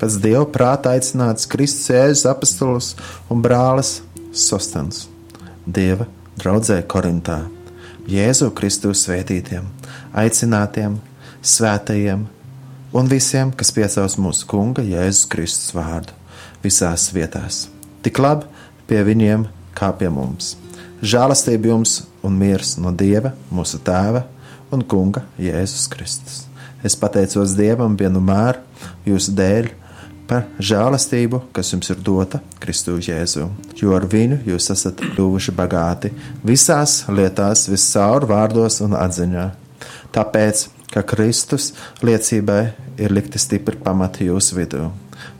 pēc 0.00 0.18
dieva 0.20 0.44
prāta 0.50 0.92
aicināts 0.92 1.48
Kristus 1.48 1.88
Jēzus 1.94 2.26
apustulis 2.28 2.92
un 3.32 3.40
brālis 3.44 4.00
Sostens, 4.34 5.06
dieva 5.64 6.08
draudzē 6.36 6.82
Korintā 6.90 7.44
Jēzu 8.04 8.50
Kristu 8.52 8.90
svētītiem, 8.92 9.64
aicinātiem, 10.12 10.98
svētajiem 11.40 12.26
un 12.92 13.06
visiem, 13.08 13.48
kas 13.56 13.70
piesauc 13.72 14.18
mūsu 14.20 14.44
Kunga 14.50 14.84
Jēzus 14.84 15.24
Kristus 15.32 15.72
vārdu 15.72 16.12
visās 16.60 17.06
vietās. 17.16 17.62
Tik 18.04 18.20
labi 18.20 18.44
pie 18.90 19.00
viņiem 19.08 19.46
kā 19.72 19.88
pie 19.96 20.10
mums. 20.12 20.52
Žēlastība 21.00 21.72
jums 21.72 22.02
un 22.20 22.36
miers 22.36 22.74
no 22.76 22.92
Dieva, 22.92 23.32
mūsu 23.48 23.80
Tēva 23.80 24.26
un 24.68 24.84
Kunga 24.84 25.24
Jēzus 25.40 25.88
Kristus. 25.88 26.42
Es 26.84 26.92
pateicos 27.00 27.56
Dievam 27.56 27.96
vienmēr 27.96 28.60
jūsu 29.08 29.32
dēļ 29.32 29.72
par 30.28 30.46
žēlastību, 30.62 31.40
kas 31.54 31.72
jums 31.74 31.90
ir 31.92 32.00
dota 32.04 32.40
Kristu 32.62 32.96
Jēzu, 33.02 33.48
jo 33.78 33.94
ar 33.96 34.06
viņu 34.10 34.40
jūs 34.48 34.70
esat 34.74 35.02
kļuvuši 35.14 35.54
bagāti 35.56 36.12
visās 36.46 37.02
lietās, 37.08 37.68
viscaur 37.72 38.26
vārdos 38.30 38.80
un 38.84 38.96
atziņā. 38.98 39.50
Tāpēc, 40.14 40.68
ka 40.94 41.02
Kristus 41.02 41.72
liecībai 42.06 42.60
ir 43.02 43.14
likti 43.14 43.40
stipri 43.42 43.76
pamati 43.82 44.28
jūsu 44.28 44.60
vidū. 44.60 44.90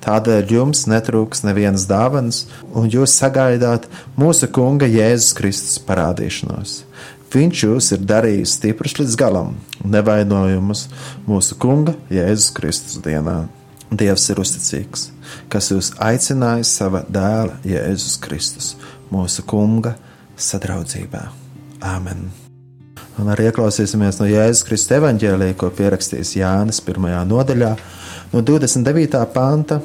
Tādēļ 0.05 0.53
jums 0.53 0.85
netrūks 0.91 1.45
nevienas 1.47 1.87
dāvanas, 1.89 2.45
un 2.77 2.89
jūs 2.93 3.17
sagaidāt 3.19 3.89
mūsu 4.21 4.49
Kunga 4.53 4.89
Jēzus 4.91 5.35
Kristus 5.39 5.81
parādīšanos. 5.87 6.83
Viņš 7.35 7.65
jūs 7.67 7.91
ir 7.97 8.05
darījis 8.07 8.59
stiprus 8.61 8.95
līdz 9.01 9.19
galam, 9.19 9.57
nevainojumus 9.83 10.87
mūsu 11.27 11.59
Kunga 11.59 11.97
Jēzus 12.13 12.53
Kristus 12.55 13.01
dienā. 13.03 13.45
Dievs 13.95 14.25
ir 14.33 14.41
uzticīgs, 14.43 15.09
kas 15.53 15.69
jūs 15.71 15.93
aicinājis 16.03 16.71
sava 16.81 17.05
dēla 17.07 17.61
Jēzus 17.69 18.17
Kristus, 18.23 18.73
mūsu 19.13 19.45
Kunga 19.47 19.95
sadraudzībā. 20.35 21.21
Āmen! 21.85 22.25
Un 23.23 23.29
arī 23.31 23.47
ieklausīsimies 23.51 24.19
no 24.19 24.27
Jēzus 24.27 24.65
Kristus 24.67 24.97
evanģēlīja, 24.97 25.55
ko 25.61 25.71
pierakstījis 25.79 26.33
Jānis 26.41 26.81
1. 26.83 27.07
nodaļā, 27.31 27.71
no 28.33 28.43
29. 28.43 29.21
panta 29.37 29.79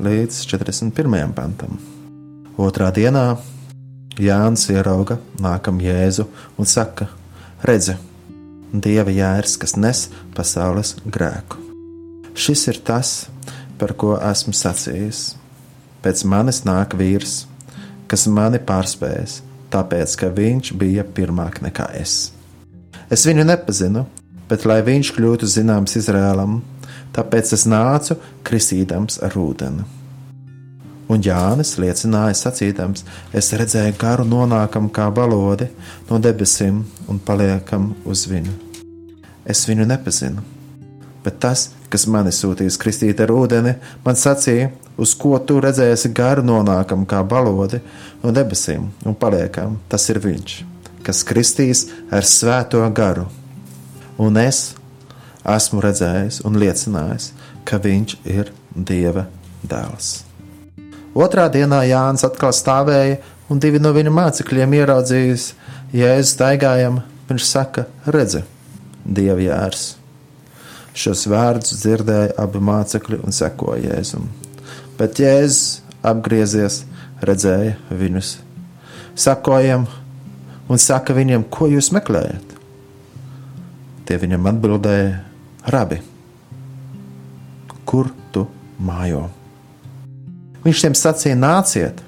līdz 0.00 0.40
41. 0.48 1.34
pantam. 1.36 1.76
Otrā 2.56 2.88
dienā 2.94 3.26
Jānis 4.20 4.70
ierauga 4.72 5.18
nākam 5.42 5.82
Jēzu 5.84 6.30
un 6.56 6.70
saka: 6.70 7.10
Redzi, 7.66 7.98
Dieva 8.72 9.12
jērs, 9.12 9.58
kas 9.60 9.76
nes 9.76 10.08
pasaules 10.34 10.96
grēku. 11.04 11.60
Šis 12.34 12.64
ir 12.72 12.80
tas, 12.82 13.28
par 13.78 13.94
ko 13.98 14.14
esmu 14.18 14.54
sacījis. 14.56 15.24
Pēc 16.04 16.24
manis 16.28 16.62
nāk 16.68 16.94
vīrs, 16.98 17.44
kas 18.10 18.26
mani 18.28 18.60
pārspējas, 18.60 19.40
tāpēc 19.72 20.16
ka 20.20 20.30
viņš 20.34 20.74
bija 20.78 21.04
pirmāk 21.16 21.62
nekā 21.64 21.88
es. 22.00 22.34
Es 23.10 23.24
viņu 23.28 23.46
nepazinu, 23.48 24.04
bet 24.48 24.66
lai 24.68 24.80
viņš 24.84 25.12
kļūtu 25.16 25.48
zināms 25.48 25.96
Izrēlam, 26.00 26.60
tāpēc 27.16 27.52
es 27.56 27.66
nācu 27.68 28.18
kristīdams 28.46 29.20
ar 29.24 29.36
ūdeni. 29.38 29.84
Un 31.04 31.20
Jānis 31.20 31.74
liecināja, 31.76 32.36
sacīdams, 32.38 33.04
es 33.36 33.52
redzēju 33.52 33.96
garu 34.00 34.24
nonākam 34.24 34.88
kā 34.88 35.10
balodi 35.12 35.68
no 36.08 36.20
debesīm 36.22 36.80
un 37.12 37.20
paliekam 37.20 37.90
uz 38.08 38.24
viņu. 38.30 38.54
Es 39.44 39.66
viņu 39.68 39.84
nepazinu, 39.90 40.40
bet 41.24 41.36
tas, 41.44 41.68
kas 41.94 42.08
mani 42.10 42.32
sūtīs 42.34 42.74
kristīt 42.80 43.20
ar 43.22 43.30
ūdeni, 43.30 43.76
man 44.02 44.18
sacīja, 44.18 44.72
uz 44.98 45.14
ko 45.18 45.36
tu 45.46 45.60
redzēsi 45.62 46.10
garu 46.14 46.42
nonākam 46.42 47.04
kā 47.06 47.20
balodi 47.22 47.78
no 48.24 48.32
debesīm 48.34 48.88
un 49.06 49.14
paliekam, 49.18 49.78
tas 49.88 50.08
ir 50.10 50.18
viņš, 50.24 50.56
kas 51.06 51.22
kristīs 51.28 51.86
ar 52.10 52.26
svēto 52.26 52.82
garu. 52.94 53.28
Un 54.18 54.38
es 54.42 54.74
esmu 55.46 55.82
redzējis 55.84 56.42
un 56.48 56.58
liecinājis, 56.58 57.30
ka 57.64 57.78
viņš 57.78 58.18
ir 58.26 58.50
Dieva 58.74 59.28
dēls. 59.62 60.24
Otrā 61.14 61.46
dienā 61.46 61.84
Jānis 61.86 62.26
atkal 62.26 62.50
stāvēja, 62.50 63.20
un 63.46 63.62
divi 63.62 63.78
no 63.78 63.94
viņa 63.94 64.10
mācekļiem 64.18 64.80
ieraudzījis 64.80 65.50
Jēzu 65.94 66.32
staigājam, 66.32 67.04
viņš 67.30 67.52
saka: 67.54 67.86
Redzi, 68.10 68.42
Dieva 69.06 69.44
jērs! 69.46 69.92
Šos 70.94 71.24
vārdus 71.26 71.80
dzirdēja 71.80 72.36
abi 72.38 72.60
mācekļi 72.62 73.18
un 73.26 73.34
sekoja 73.34 73.82
Jēzum. 73.88 74.28
Bet 74.98 75.18
Jēzus 75.18 75.82
apgriezies, 76.06 76.84
redzēja 77.24 77.74
viņus, 77.90 78.36
sakojam 79.18 79.88
un 80.70 80.80
saka 80.80 81.16
viņiem, 81.16 81.46
ko 81.50 81.66
jūs 81.72 81.90
meklējat? 81.94 82.54
Tie 84.04 84.18
viņam 84.20 84.46
atbildēja: 84.52 85.16
Rabi, 85.72 85.98
kur 87.88 88.10
tu 88.34 88.44
mājo? 88.78 89.26
Viņš 90.64 90.86
tiem 90.86 90.96
sacīja: 90.98 91.40
Nāciet, 91.40 92.04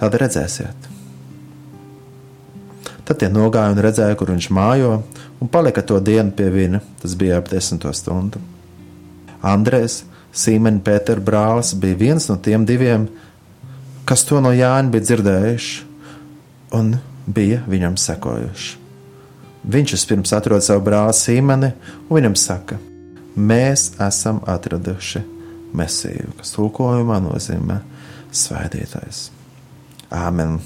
tad 0.00 0.16
redzēsiet. 0.18 0.90
Tad 3.06 3.20
tie 3.20 3.28
nogāja 3.30 3.70
un 3.70 3.78
redzēja, 3.84 4.16
kur 4.18 4.32
viņš 4.32 4.48
mājo, 4.50 4.96
un 5.40 5.50
palika 5.52 5.82
to 5.82 5.98
dienu 6.00 6.32
pie 6.36 6.48
viņa. 6.52 6.80
Tas 7.02 7.16
bija 7.18 7.40
ap 7.40 7.50
desmito 7.52 7.92
stundu. 7.94 8.42
Andrēs, 9.46 10.04
Sīmeņa 10.36 10.82
Pētera 10.84 11.22
brālis, 11.24 11.72
bija 11.80 11.96
viens 11.96 12.26
no 12.28 12.36
tiem 12.36 12.66
diviem, 12.68 13.06
kas 14.08 14.24
to 14.28 14.40
no 14.44 14.52
Jāņa 14.52 14.92
bija 14.92 15.06
dzirdējuši 15.10 15.84
un 16.76 16.96
bija 17.26 17.62
viņam 17.68 17.96
sekojuši. 18.00 18.76
Viņš 19.66 19.96
vispirms 19.96 20.34
atrod 20.36 20.62
savu 20.62 20.84
brāli 20.86 21.16
Sīmeni 21.16 21.72
un 22.06 22.12
viņam 22.18 22.36
saka: 22.38 22.78
Mēs 23.36 23.90
esam 24.00 24.38
atraduši 24.46 25.24
Mesiju, 25.76 26.30
kas 26.38 26.54
tulkojumā 26.54 27.18
nozīmē 27.24 27.80
svētītājs. 28.32 29.26
Āmen! 30.14 30.60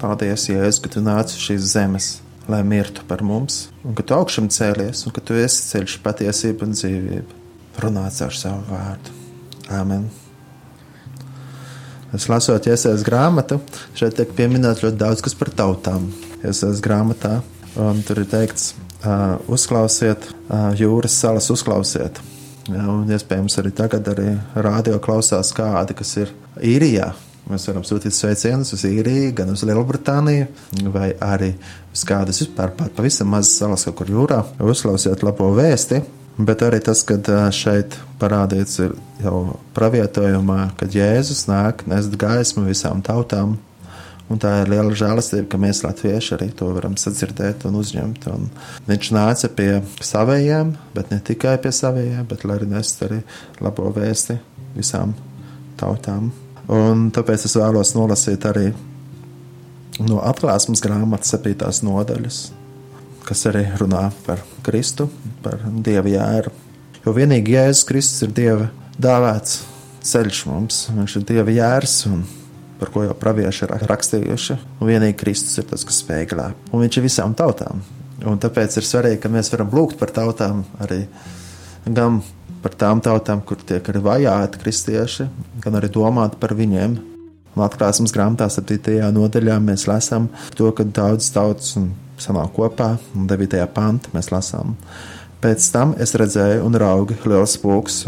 Paldies, 0.00 0.46
Jēzus, 0.48 0.78
ka 0.80 0.92
tu 0.94 1.02
nāci 1.04 1.36
uz 1.36 1.42
šīs 1.44 1.66
zemes, 1.74 2.10
lai 2.50 2.62
mirtu 2.66 3.04
par 3.08 3.22
mums, 3.26 3.68
un 3.86 3.94
ka 3.96 4.04
tu 4.06 4.16
augšām 4.16 4.50
cēlies, 4.52 5.04
un 5.06 5.14
ka 5.14 5.22
tu 5.24 5.36
esi 5.38 5.62
ceļš, 5.70 6.00
patiesība 6.04 6.66
un 6.66 6.74
dzīvība. 6.76 7.38
Runāts 7.80 8.20
ar 8.26 8.34
savu 8.36 8.66
vārdu. 8.68 9.14
Āmen! 9.70 10.08
Es 12.16 12.26
lasot, 12.26 12.66
iesaistīt 12.66 13.06
grāmatu, 13.06 13.60
šeit 13.94 14.16
tiek 14.18 14.32
pieminēts 14.34 14.82
ļoti 14.82 14.98
daudz 14.98 15.22
kas 15.22 15.36
par 15.38 15.52
tautām. 15.54 16.08
Iesaistīt 16.42 16.82
grāmatā, 16.82 17.36
un 17.78 18.02
tur 18.06 18.24
ir 18.24 18.28
teikts, 18.32 18.72
uh, 19.04 19.38
uzklausiet, 19.46 20.26
uh, 20.48 20.72
jūras 20.78 21.14
salas 21.22 21.46
uzklausiet. 21.54 22.18
Ja, 22.70 22.84
un 22.90 23.08
iespējams 23.10 23.56
arī 23.62 23.72
tagad 23.74 24.10
arī 24.10 24.34
rādio 24.58 24.98
klausās 25.02 25.54
kādi, 25.54 25.96
kas 25.98 26.16
ir 26.20 26.34
īrijā. 26.62 27.12
Mēs 27.48 27.66
varam 27.70 27.82
sūtīt 27.86 28.14
sveicienus 28.14 28.74
uz 28.76 28.84
īriju, 28.86 29.32
gan 29.40 29.50
uz 29.50 29.64
Lielbritāniju, 29.66 30.46
vai 30.92 31.08
arī 31.24 31.54
uz 31.94 32.04
kādas 32.06 32.42
vispār 32.44 32.74
pavisam 32.76 33.32
mazas 33.32 33.56
salas 33.58 33.88
kur 33.96 34.12
jūrā. 34.12 34.44
Uzklausiet 34.60 35.24
labo 35.26 35.48
vēsti, 35.56 36.02
Bet 36.40 36.62
arī 36.64 36.78
tas, 36.80 37.02
ka 37.04 37.18
šeit 37.52 37.96
parādīts 38.20 38.78
jau 39.20 39.58
pravietojumā, 39.76 40.70
kad 40.80 40.94
Jēzus 40.94 41.44
nāk 41.50 41.84
nest 41.90 42.14
gaismu 42.20 42.64
visām 42.68 43.02
tautām. 43.04 43.58
Un 44.30 44.38
tā 44.40 44.60
ir 44.62 44.70
liela 44.70 44.94
žēlastība, 44.94 45.48
ka 45.50 45.58
mēs 45.60 45.82
latvieši 45.82 46.36
arī 46.36 46.48
to 46.56 46.68
varam 46.70 46.94
sadzirdēt 47.00 47.66
un 47.68 47.80
uzņemt. 47.80 48.28
Un 48.30 48.46
viņš 48.86 49.10
nāca 49.16 49.50
pie 49.52 49.72
saviem, 50.06 50.76
bet 50.94 51.10
ne 51.10 51.18
tikai 51.18 51.56
pie 51.60 51.74
saviem, 51.74 52.22
bet 52.30 52.46
arī 52.46 52.70
nest 52.70 53.02
arī 53.04 53.24
labo 53.60 53.90
vēsti 53.96 54.38
visām 54.78 55.16
tautām. 55.82 56.30
Un 56.70 57.08
tāpēc 57.10 57.48
es 57.48 57.56
vēlos 57.58 57.94
nolasīt 57.96 58.44
arī 58.46 58.68
no 60.06 60.20
atklāsmes 60.22 60.82
grāmatas 60.84 61.32
septītās 61.34 61.82
nodaļas, 61.82 62.38
kas 63.26 63.46
arī 63.50 63.64
runā 63.80 64.06
par 64.26 64.44
Kristu, 64.66 65.08
par 65.42 65.58
Dieva 65.82 66.12
jēru. 66.12 66.52
Jo 67.04 67.14
vienīgi 67.16 67.56
Jēzus 67.56 67.86
Kristus 67.88 68.26
ir 68.26 68.34
Dieva 68.36 68.68
dāvāts 69.00 69.64
ceļš 70.06 70.44
mums, 70.48 70.84
viņš 70.94 71.16
ir 71.18 71.26
Dieva 71.32 71.56
jērs, 71.56 71.96
un 72.10 72.22
par 72.80 72.92
ko 72.94 73.04
jau 73.04 73.16
pravieši 73.18 73.66
ir 73.66 73.86
rakstījuši. 73.90 74.58
Un 74.80 74.92
vienīgi 74.92 75.18
Kristus 75.20 75.58
ir 75.60 75.68
tas, 75.68 75.84
kas 75.88 76.00
spēj 76.04 76.28
glābt, 76.30 76.70
un 76.70 76.84
viņš 76.84 77.00
ir 77.00 77.06
visām 77.08 77.34
tautām. 77.36 77.82
Un 78.30 78.38
tāpēc 78.40 78.76
ir 78.76 78.86
svarīgi, 78.86 79.20
ka 79.22 79.32
mēs 79.32 79.50
varam 79.52 79.72
lūgt 79.72 79.98
par 80.00 80.12
tautām 80.12 80.62
arī 80.84 81.02
gan 81.88 82.20
par 82.62 82.74
tām 82.78 83.00
tautām, 83.04 83.42
kur 83.44 83.60
tiek 83.66 83.86
arī 83.92 84.02
vajāti 84.04 84.60
kristieši, 84.62 85.28
gan 85.64 85.78
arī 85.80 85.90
domāt 85.92 86.38
par 86.40 86.54
viņiem. 86.56 86.98
Atklāsmes 87.60 88.14
grāmatā, 88.14 88.46
7. 88.48 88.78
nodaļā, 89.12 89.58
mēs 89.60 89.84
lasām 89.90 90.30
to, 90.56 90.70
ka 90.72 90.86
daudz 90.86 91.26
tautas 91.34 91.74
sanāk 92.20 92.54
kopā, 92.56 92.94
un 93.16 93.26
9. 93.28 93.60
pantā 93.74 94.12
mēs 94.14 94.30
lasām. 94.32 94.76
Pēc 95.40 95.66
tam 95.72 95.92
es 96.00 96.14
redzēju 96.20 96.64
un 96.68 96.76
raugu 96.80 97.16
liels 97.28 97.56
pulks, 97.60 98.04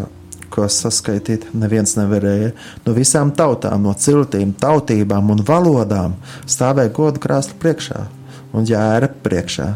ko 0.52 0.66
saskaitīt 0.68 1.48
neviens 1.56 1.96
nevarēja. 1.96 2.52
No 2.86 2.94
visām 2.96 3.32
tautām, 3.36 3.86
no 3.86 3.94
ciltīm, 3.96 4.52
tautībām 4.60 5.32
un 5.32 5.40
valodām 5.48 6.18
stāvēja 6.44 6.92
godu 6.96 7.22
krāslu 7.24 7.56
priekšā 7.62 8.04
un 8.52 8.68
ģēra 8.68 9.08
priekšā, 9.24 9.68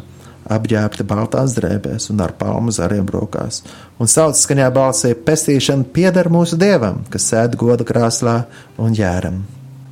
apģērbti 0.52 1.06
baltās 1.08 1.56
drēbēs 1.56 2.10
un 2.12 2.22
ar 2.24 2.34
palmu 2.38 2.74
zariem 2.74 3.08
rokās. 3.10 3.62
Un 3.98 4.10
sauc 4.10 4.38
skaņā 4.38 4.70
balsī: 4.74 5.14
Pestīšana 5.14 5.88
pieder 5.92 6.30
mūsu 6.32 6.58
dievam, 6.60 7.04
kas 7.10 7.28
sēž 7.32 7.58
godu 7.60 7.86
krāslā 7.88 8.42
un 8.78 8.96
ģēram. 8.96 9.42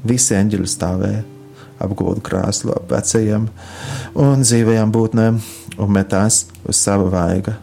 Visi 0.05 0.37
eņģeļi 0.37 0.71
stāvēja 0.71 1.23
apgūtu 1.85 2.23
krāslu 2.25 2.75
ap 2.77 2.90
vecajiem 2.93 3.49
un 4.21 4.43
dzīvajām 4.45 4.93
būtnēm 4.95 5.38
un 5.79 5.95
metās 5.95 6.45
uz 6.69 6.81
sava 6.81 7.09
vaiga. 7.12 7.59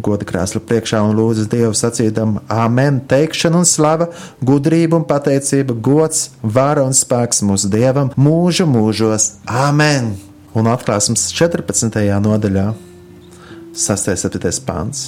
Goda 0.00 0.24
krāsla 0.24 0.62
priekšā 0.64 1.02
un 1.04 1.18
lūdza 1.18 1.44
Dievu 1.50 1.74
sacīdam, 1.76 2.38
Āmen, 2.48 3.02
teikšana 3.10 3.60
un 3.60 3.68
slava, 3.68 4.08
gudrība 4.40 4.96
un 5.00 5.04
pateicība, 5.04 5.76
gods, 5.76 6.30
vara 6.40 6.86
un 6.86 6.96
spēks 6.96 7.44
mūsu 7.44 7.68
Dievam 7.74 8.14
mūžu 8.16 8.70
mūžos. 8.70 9.34
Āmen! 9.44 10.29
Un 10.50 10.66
atklāsmes 10.66 11.28
14. 11.30 11.94
nodaļā, 12.18 12.72
6. 13.78 14.08
un 14.10 14.18
7. 14.18 14.50
pāns. 14.66 15.02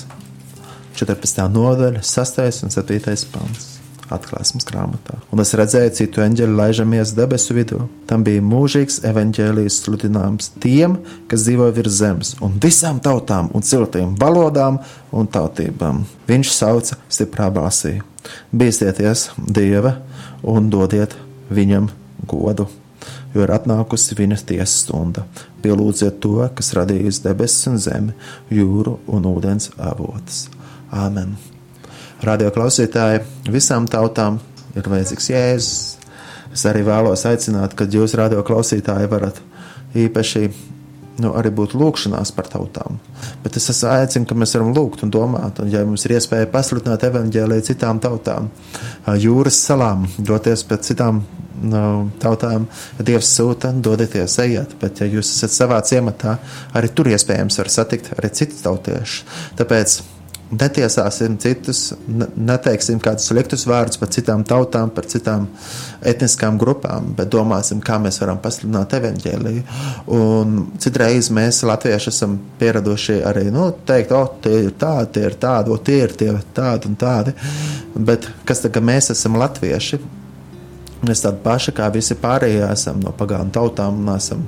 14. 0.94 1.48
nodaļa, 1.50 2.02
6. 2.06 2.42
un 2.62 2.70
7. 2.70 3.16
pāns. 3.34 3.70
atklāsmes 4.12 4.66
grāmatā. 4.68 5.14
Un 5.32 5.40
es 5.40 5.54
redzēju 5.56 5.92
citu 5.96 6.20
eņģeli 6.20 6.52
laižamies 6.58 7.14
debesu 7.16 7.54
vidū. 7.56 7.78
Tam 8.06 8.20
bija 8.26 8.42
mūžīgs 8.44 8.98
evaņģēlijas 9.08 9.78
sludinājums 9.86 10.50
tiem, 10.60 10.98
kas 11.30 11.46
dzīvo 11.46 11.70
virs 11.72 11.96
zemes, 12.02 12.34
un 12.44 12.58
visām 12.60 13.00
tautām, 13.00 13.48
un 13.56 13.64
ciltīm, 13.64 14.12
valodām 14.20 14.82
un 15.16 15.32
tautībām. 15.32 16.04
Viņš 16.28 16.52
sauca 16.52 17.00
stiprā 17.08 17.48
balsī: 17.56 18.02
Bīstieties 18.52 19.30
Dieva 19.48 19.96
un 20.44 20.68
dodiet 20.68 21.16
viņam 21.48 21.88
godu! 22.28 22.68
Jo 23.32 23.46
ir 23.46 23.54
atnākusi 23.54 24.18
viņa 24.18 24.42
tiesas 24.50 24.82
stunda. 24.84 25.24
Pielūdziet 25.64 26.20
to, 26.20 26.36
kas 26.56 26.74
radījis 26.76 27.22
debesis 27.24 27.70
un 27.70 27.80
zemi, 27.80 28.18
jūru 28.52 28.98
un 29.08 29.30
ūdens 29.32 29.72
avotus. 29.80 30.46
Āmen! 30.92 31.38
radio 32.22 32.50
klausītāji, 32.54 33.22
visām 33.50 33.88
tautām 33.90 34.38
ir 34.78 34.86
vajadzīgs 34.88 35.30
jēzus. 35.32 35.80
Es 36.52 36.66
arī 36.68 36.82
vēlos 36.84 37.24
aicināt, 37.26 37.74
ka 37.74 37.86
jūs, 37.88 38.14
radio 38.18 38.42
klausītāji, 38.46 39.08
varat 39.10 39.40
īpaši 39.96 40.50
nu, 41.20 41.32
arī 41.36 41.52
būt 41.54 41.74
lūgšanās 41.76 42.32
par 42.36 42.48
tautām. 42.52 42.98
Bet 43.44 43.58
es 43.60 43.68
aicinu, 43.84 44.28
ka 44.28 44.38
mēs 44.38 44.56
varam 44.56 44.72
lūgt 44.76 45.04
un 45.04 45.12
domāt, 45.12 45.60
un 45.62 45.70
ja 45.72 45.84
mums 45.86 46.06
ir 46.06 46.16
iespēja 46.16 46.50
pasludināt 46.52 47.04
evaņģēlīju 47.08 47.68
citām 47.68 48.00
tautām, 48.02 48.48
jūras 49.20 49.60
salām, 49.66 50.06
doties 50.18 50.64
pēc 50.68 50.92
citām 50.92 51.22
nu, 51.62 51.82
tautām, 52.22 52.66
Dievs 53.02 53.30
sūta, 53.36 53.72
dodieties, 53.84 54.38
ejiet. 54.44 54.76
Bet, 54.80 55.02
ja 55.02 55.10
jūs 55.10 55.30
esat 55.36 55.54
savā 55.54 55.80
ciematā, 55.86 56.38
arī 56.76 56.90
tur 56.94 57.10
iespējams 57.12 57.60
var 57.60 57.72
satikt 57.72 58.12
arī 58.16 58.32
citus 58.34 58.64
tautiešus. 58.64 59.38
Tāpēc 59.60 60.00
netiesāsim 60.52 61.36
citus, 61.40 61.80
neteiksim 62.36 63.00
kādus 63.02 63.30
sliktus 63.30 63.64
vārdus 63.68 64.00
par 64.00 64.10
citām 64.12 64.44
tautām, 64.48 64.90
par 64.92 65.06
citām 65.08 65.46
etniskām 66.06 66.58
grupām, 66.60 67.12
bet 67.16 67.30
domāsim, 67.32 67.80
kā 67.84 67.98
mēs 68.02 68.20
varam 68.22 68.40
pasludināt 68.42 68.92
evaņģēliju. 68.98 69.64
Un 70.12 70.58
citreiz 70.82 71.30
mēs, 71.34 71.62
latvieši, 71.68 72.12
esam 72.12 72.36
pieraduši 72.60 73.20
arī 73.28 73.46
nu, 73.54 73.70
teikt, 73.88 74.12
o, 74.16 74.24
tie 74.44 74.66
ir 74.66 74.76
tādi, 74.78 75.10
tie 75.16 75.26
ir 75.30 75.38
tādi, 75.40 75.72
o, 75.72 75.80
tie 75.80 76.02
ir 76.04 76.16
tie 76.20 76.32
tādi 76.54 76.90
un 76.90 76.98
tādi. 77.00 77.34
Bet 77.96 78.28
kas 78.48 78.64
tagad 78.64 78.84
mēs 78.88 79.12
esam 79.16 79.40
latvieši? 79.40 80.00
Mēs 81.02 81.24
tādi 81.24 81.40
paši 81.42 81.74
kā 81.74 81.88
visi 81.94 82.14
pārējie 82.20 82.66
esam 82.68 83.00
no 83.02 83.10
pagānu 83.18 83.50
tautām 83.54 84.04
un 84.04 84.12
esam 84.14 84.44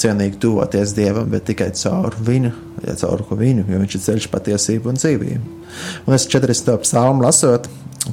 cienīgi 0.00 0.40
tuvoties 0.42 0.94
Dievam, 0.96 1.28
bet 1.32 1.46
tikai 1.50 1.70
caur 1.78 2.16
viņu, 2.26 2.52
ja 2.84 2.96
caur 3.00 3.24
viņu, 3.30 3.66
jo 3.70 3.80
viņš 3.82 3.96
ir 3.98 4.04
ceļš, 4.06 4.28
patiesība 4.32 4.92
un 4.92 5.00
dzīvība. 5.00 5.56
Un 6.06 6.16
es 6.16 6.28
40. 6.32 6.76
psalmu 6.84 7.24
lasot, 7.24 7.68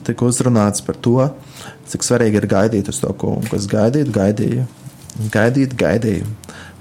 tika 0.07 0.27
uzrunāts 0.27 0.83
par 0.85 0.97
to, 1.03 1.17
cik 1.91 2.05
svarīgi 2.05 2.39
ir 2.41 2.49
gaidīt 2.49 2.89
uz 2.91 3.01
to 3.03 3.11
kungu, 3.19 3.45
kas 3.51 3.67
gaidīt, 3.71 4.11
gaidīju, 4.13 4.67
gaidīt, 5.33 5.77
gaidīju. 5.79 6.29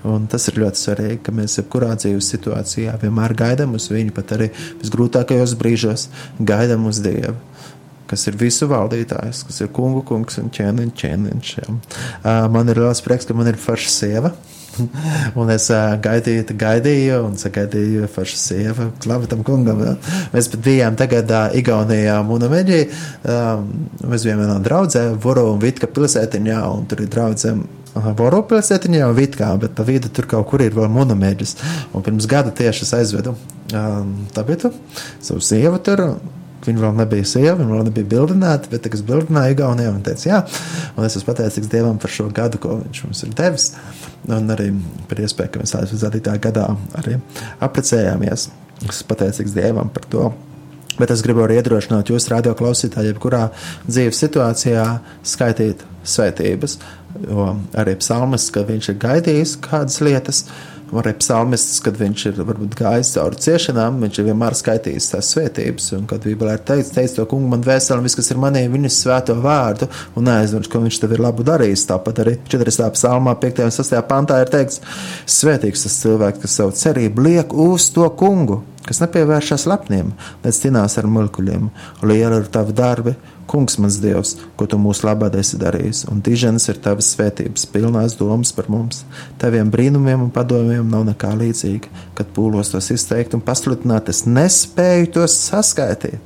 Un 0.09 0.25
tas 0.27 0.49
ir 0.51 0.57
ļoti 0.59 0.81
svarīgi, 0.81 1.21
ka 1.23 1.35
mēs 1.35 1.61
jebkurā 1.61 1.93
dzīves 1.95 2.33
situācijā 2.33 2.97
vienmēr 3.05 3.37
gaidām 3.39 3.77
uz 3.79 3.87
viņu, 3.93 4.11
pat 4.17 4.35
arī 4.35 4.49
visgrūtākajos 4.81 5.55
brīžos 5.61 6.09
gaidām 6.43 6.89
uz 6.91 6.99
Dievu 7.05 7.37
kas 8.13 8.29
ir 8.29 8.39
visu 8.41 8.69
valdītājs, 8.71 9.43
kas 9.49 9.65
ir 9.65 9.73
kungu 9.75 10.05
kungs 10.07 10.39
un 10.43 10.53
ķēniņš. 10.53 10.97
ķēniņš 11.03 11.55
ja. 11.59 11.77
Man 12.53 12.69
ir 12.69 12.85
liels 12.85 13.03
prieks, 13.05 13.29
ka 13.29 13.37
man 13.37 13.51
ir 13.51 13.61
forša 13.61 13.95
sieva. 13.97 14.37
Un 15.41 15.51
es 15.53 15.69
uh, 15.73 15.95
gaidīju, 16.03 16.47
gaidīju, 16.59 17.19
un 17.27 17.37
sagaidīju 17.41 18.09
pašu 18.13 18.39
sievu, 18.41 18.89
labi 19.09 19.29
tam 19.31 19.45
kungam. 19.47 19.83
Ja. 19.85 19.95
Mēs 20.33 20.51
pat 20.53 20.65
bijām 20.65 20.99
tagad 21.01 21.31
uh, 21.33 21.57
Igaunijā, 21.59 22.19
Munameģī. 22.27 22.81
Um, 23.29 23.71
mēs 24.09 24.27
bijām 24.27 24.43
vienā 24.45 24.59
draudzē, 24.65 25.07
Voro 25.23 25.51
un 25.53 25.63
Vitka 25.63 25.91
pilsētiņā, 25.93 26.59
un 26.73 26.87
tur 26.91 27.05
ir 27.05 27.13
draudzē. 27.13 27.57
Voro 28.17 28.41
pilsētiņā 28.49 29.03
jau 29.03 29.15
Vitkā, 29.17 29.51
bet 29.61 29.75
pa 29.77 29.85
vidu 29.85 30.09
tur 30.09 30.25
kaut 30.31 30.49
kur 30.49 30.65
ir 30.65 30.73
vēl 30.77 30.89
monomēģis. 30.93 31.59
Pirms 31.93 32.29
gada 32.31 32.55
tieši 32.57 32.87
es 32.87 32.95
aizvedu 32.97 33.35
um, 33.37 34.15
Tabitu, 34.33 34.73
savu 35.21 35.45
sievu 35.45 35.83
tur. 35.85 36.07
Viņa 36.63 36.79
vēl 36.79 36.95
nebija 36.95 37.27
sieva, 37.27 37.57
viņa 37.59 37.75
vēl 37.75 37.87
nebija 37.89 38.09
bildināta, 38.13 38.71
bet, 38.71 38.87
es 38.87 39.03
bildināju 39.07 39.57
Igaunijā, 39.57 39.91
viņa 39.91 40.05
teica, 40.07 40.29
jā, 40.29 40.39
un 40.95 41.07
es 41.09 41.17
esmu 41.19 41.33
pateicīgs 41.33 41.71
Dievam 41.73 41.99
par 42.03 42.13
šo 42.15 42.29
gadu, 42.35 42.61
ko 42.63 42.77
viņš 42.79 43.03
mums 43.07 43.23
ir 43.27 43.35
devis. 43.39 43.69
Un 44.31 44.55
arī 44.55 44.69
par 45.11 45.23
iespēju, 45.25 45.51
ka 45.51 45.63
mēs 45.63 45.75
tādā 45.75 45.99
zadītā 46.05 46.37
gadā 46.43 46.69
arī 47.01 47.19
apprecējāmies. 47.67 48.47
Es 48.79 48.89
esmu 48.95 49.11
pateicīgs 49.11 49.57
Dievam 49.59 49.91
par 49.91 50.07
to. 50.13 50.31
Bet 51.01 51.11
es 51.11 51.23
gribu 51.25 51.43
arī 51.43 51.57
iedrošināt 51.59 52.13
jūs, 52.13 52.29
radio 52.31 52.53
klausītāji, 52.55 53.11
jebkurā 53.11 53.47
dzīves 53.89 54.23
situācijā 54.23 54.85
skaitīt 55.27 55.83
svētības, 56.07 56.77
jo 57.25 57.49
arī 57.81 57.97
psalmas, 57.99 58.51
ka 58.53 58.63
viņš 58.69 58.93
ir 58.93 58.99
gaidījis 59.03 59.57
kādas 59.65 60.03
lietas, 60.05 60.45
uh, 60.45 60.73
arī 61.01 61.15
psalmists, 61.17 61.81
kad 61.85 61.97
viņš 61.97 62.25
ir 62.29 62.41
varbūt, 62.45 62.75
gājis 62.77 63.15
cauri 63.15 63.39
ciešanām, 63.41 64.01
viņš 64.05 64.19
ir 64.21 64.27
vienmēr 64.29 64.57
skaitījis 64.59 65.09
tās 65.15 65.31
svētības. 65.33 65.87
Un, 65.97 66.09
kad 66.11 66.27
Bībelē 66.27 66.59
ir 66.59 66.65
teikts, 66.69 66.93
teic 66.93 67.15
to 67.17 67.25
kungu 67.31 67.49
man 67.55 67.65
vēstuli, 67.65 68.05
viss, 68.05 68.19
kas 68.19 68.33
ir 68.35 68.41
manī, 68.43 68.67
viņas 68.73 68.99
svēto 69.05 69.37
vārdu, 69.41 69.89
un 70.19 70.29
neaizmirst, 70.29 70.71
ko 70.73 70.83
viņš 70.85 71.01
tev 71.01 71.17
ir 71.17 71.25
labu 71.25 71.47
darījis. 71.49 71.87
Tāpat 71.89 72.21
arī 72.25 72.37
40. 72.45 72.91
psalmā, 72.99 73.37
5. 73.41 73.65
un 73.69 73.77
6. 73.79 74.03
pantā 74.11 74.43
ir 74.43 74.53
teikts, 74.53 74.83
svētīgs 75.41 75.87
tas 75.87 75.99
cilvēks, 76.05 76.43
kas 76.45 76.61
savu 76.61 76.77
cerību 76.83 77.25
liek 77.29 77.57
uz 77.57 77.89
to 77.95 78.09
kungu, 78.19 78.61
kas 78.87 79.01
nepievēršas 79.03 79.69
lepniem, 79.71 80.13
bet 80.43 80.59
cīnās 80.59 80.99
ar 81.01 81.09
mulkuļiem. 81.09 81.69
Liela 82.05 82.43
ir 82.43 82.51
tava 82.53 82.75
darbi, 82.77 83.15
Kungs, 83.51 83.77
mans 83.83 83.99
Dievs, 84.01 84.37
ko 84.57 84.67
tu 84.71 84.79
mūsu 84.81 85.07
labā 85.09 85.29
esi 85.41 85.59
darījis, 85.61 86.07
un 86.13 86.23
diženas 86.25 86.69
ir 86.71 86.81
tavas 86.83 87.11
svētības, 87.15 87.67
pilnās 87.73 88.17
domas 88.19 88.53
par 88.57 88.71
mums. 88.73 89.03
Taviem 89.43 89.71
brīnumiem 89.73 90.23
un 90.27 90.31
padomiem 90.35 90.89
nav 90.89 91.05
nekā 91.11 91.33
līdzīga. 91.41 91.91
Kad 92.19 92.31
pūlos 92.37 92.73
tos 92.73 92.91
izteikt 92.95 93.37
un 93.37 93.45
pasludināt, 93.45 94.09
es 94.13 94.25
nespēju 94.29 95.13
tos 95.19 95.37
saskaitīt. 95.51 96.21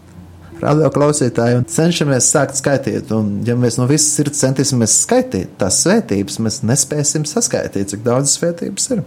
Radio 0.56 0.88
klausītāji, 0.88 1.58
cenšamies 1.68 2.30
sākt 2.32 2.56
skaitīt, 2.56 3.10
un 3.12 3.42
ja 3.44 3.52
mēs 3.60 3.76
no 3.76 3.84
visas 3.90 4.14
sirds 4.16 4.40
centīsimies 4.40 4.94
skaitīt 5.02 5.50
tās 5.60 5.82
svētības, 5.84 6.38
mēs 6.40 6.62
nespēsim 6.64 7.26
saskaitīt, 7.28 7.90
cik 7.92 8.06
daudz 8.06 8.38
svētības 8.38 8.88
ir. 8.96 9.02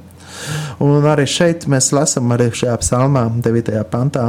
Un 0.84 1.08
arī 1.10 1.26
šeit 1.26 1.66
mēs 1.72 1.90
lasām, 1.96 2.30
arī 2.36 2.52
šajā 2.54 2.76
psalmā, 2.84 3.26
9. 3.42 3.82
pantā, 3.90 4.28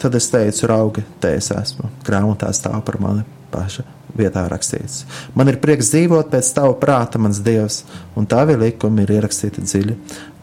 Tad 0.00 0.14
es 0.18 0.28
teicu, 0.32 0.66
raugi, 0.70 1.04
te 1.22 1.34
es 1.38 1.50
esmu. 1.54 1.90
Grāmatā 2.06 2.50
stāv 2.56 2.80
par 2.86 3.00
mani 3.02 3.26
paša 3.52 3.84
vietā 4.16 4.44
rakstīts. 4.50 5.04
Man 5.36 5.48
ir 5.48 5.60
prieks 5.62 5.92
dzīvot 5.92 6.32
pēc 6.32 6.50
tava 6.56 6.74
prāta, 6.80 7.20
mans 7.22 7.40
dievs, 7.44 7.82
un 8.16 8.28
tavi 8.28 8.58
likumi 8.60 9.06
ir 9.06 9.14
ierakstīti 9.18 9.64
dziļi 9.64 9.96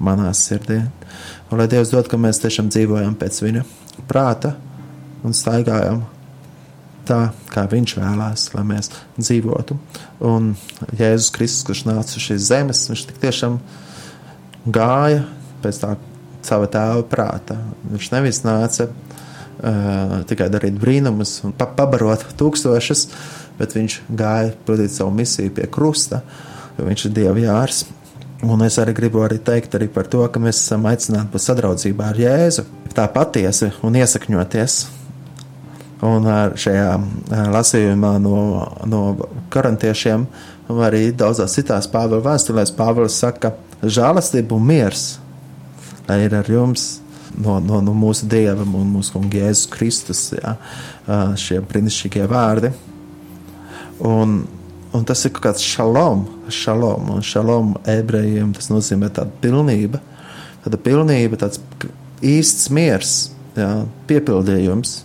manā 0.05 0.31
sirdī. 0.37 0.81
Un 1.49 1.57
lai 1.57 1.67
Dievs 1.69 1.91
dod, 1.93 2.07
ka 2.09 2.17
mēs 2.21 2.41
tiešām 2.43 2.69
dzīvojam 2.69 3.15
pēc 3.17 3.41
viņa 3.41 3.65
prāta 4.09 4.53
un 5.25 5.33
staigājam 5.35 6.03
tā, 7.09 7.19
kā 7.49 7.65
viņš 7.69 7.95
vēlās, 7.97 8.45
lai 8.53 8.63
mēs 8.69 8.91
dzīvotu. 9.17 9.77
Un 10.29 10.53
Jēzus 10.99 11.33
Kristus, 11.35 11.65
kurš 11.67 11.83
nāca 11.89 12.17
uz 12.19 12.25
šīs 12.27 12.45
zemes, 12.51 12.85
viņš 12.91 13.05
tiešām 13.23 13.57
gāja 14.69 15.25
pēc 15.63 15.81
tā 15.81 15.95
sava 16.45 16.69
tēva 16.71 17.03
prāta. 17.09 17.57
Viņš 17.89 18.11
nevis 18.13 18.43
nāca 18.45 18.89
tikai 20.29 20.47
darīt 20.51 20.77
brīnumus 20.79 21.39
un 21.47 21.53
pa 21.57 21.67
pabarot 21.75 22.25
tūkstošus, 22.39 23.07
bet 23.59 23.75
viņš 23.75 23.99
gāja 24.07 24.53
pildīt 24.67 24.93
savu 24.95 25.11
misiju 25.15 25.53
pie 25.57 25.67
krusta, 25.71 26.21
jo 26.77 26.87
viņš 26.87 27.07
ir 27.07 27.15
Dieva 27.17 27.43
jārs. 27.43 27.83
Un 28.47 28.63
es 28.63 28.77
arī 28.79 28.93
gribu 28.95 29.19
arī 29.25 29.35
teikt 29.43 29.73
arī 29.75 29.89
par 29.91 30.07
to, 30.07 30.21
ka 30.31 30.39
mēs 30.39 30.61
esam 30.61 30.87
aicināti 30.87 31.33
būt 31.33 31.43
sadraudzībā 31.43 32.13
ar 32.13 32.21
Jēzu, 32.21 32.63
tā 32.95 33.09
patiesi 33.11 33.73
un 33.83 33.99
iesakņoties. 33.99 34.79
Un 36.07 36.29
šajā 36.55 36.93
lasījumā 37.51 38.13
no, 38.23 38.37
no 38.87 39.01
korintiešiem, 39.51 40.23
arī 40.71 41.09
daudzās 41.11 41.57
citās 41.59 41.91
Pāvila 41.91 42.23
vēstulēs, 42.29 42.71
Pāvils 42.77 43.19
saka, 43.19 43.51
ka 43.51 43.89
žēlastība 43.91 44.55
un 44.55 44.69
miers 44.71 45.09
lai 46.09 46.23
ir 46.25 46.33
ar 46.33 46.47
jums 46.49 46.97
no, 47.37 47.59
no, 47.63 47.81
no 47.85 47.95
mūsu 47.97 48.27
Dieva 48.29 48.63
un 48.65 48.93
mūsu 48.95 49.15
Kunga 49.15 49.43
Jēzus 49.43 49.69
Kristus, 49.73 50.21
jā, 50.35 50.55
šie 51.39 51.59
brīnišķīgie 51.65 52.27
vārdi. 52.29 52.71
Un, 54.05 54.39
un 54.95 55.07
tas 55.07 55.25
ir 55.27 55.33
kaut 55.35 55.49
kāds 55.49 55.65
šalom, 55.65 56.25
šalom, 56.53 57.11
un 57.15 57.25
šalom 57.25 57.73
ebrejiem 57.89 58.53
tas 58.55 58.71
nozīmē 58.71 59.11
tāda 59.15 59.33
pilnība, 59.43 60.01
tāda 60.63 60.79
pilnība, 60.81 61.39
tāds 61.41 61.61
īsts 62.25 62.71
miers, 62.73 63.17
jā, 63.59 63.69
piepildījums. 64.09 65.03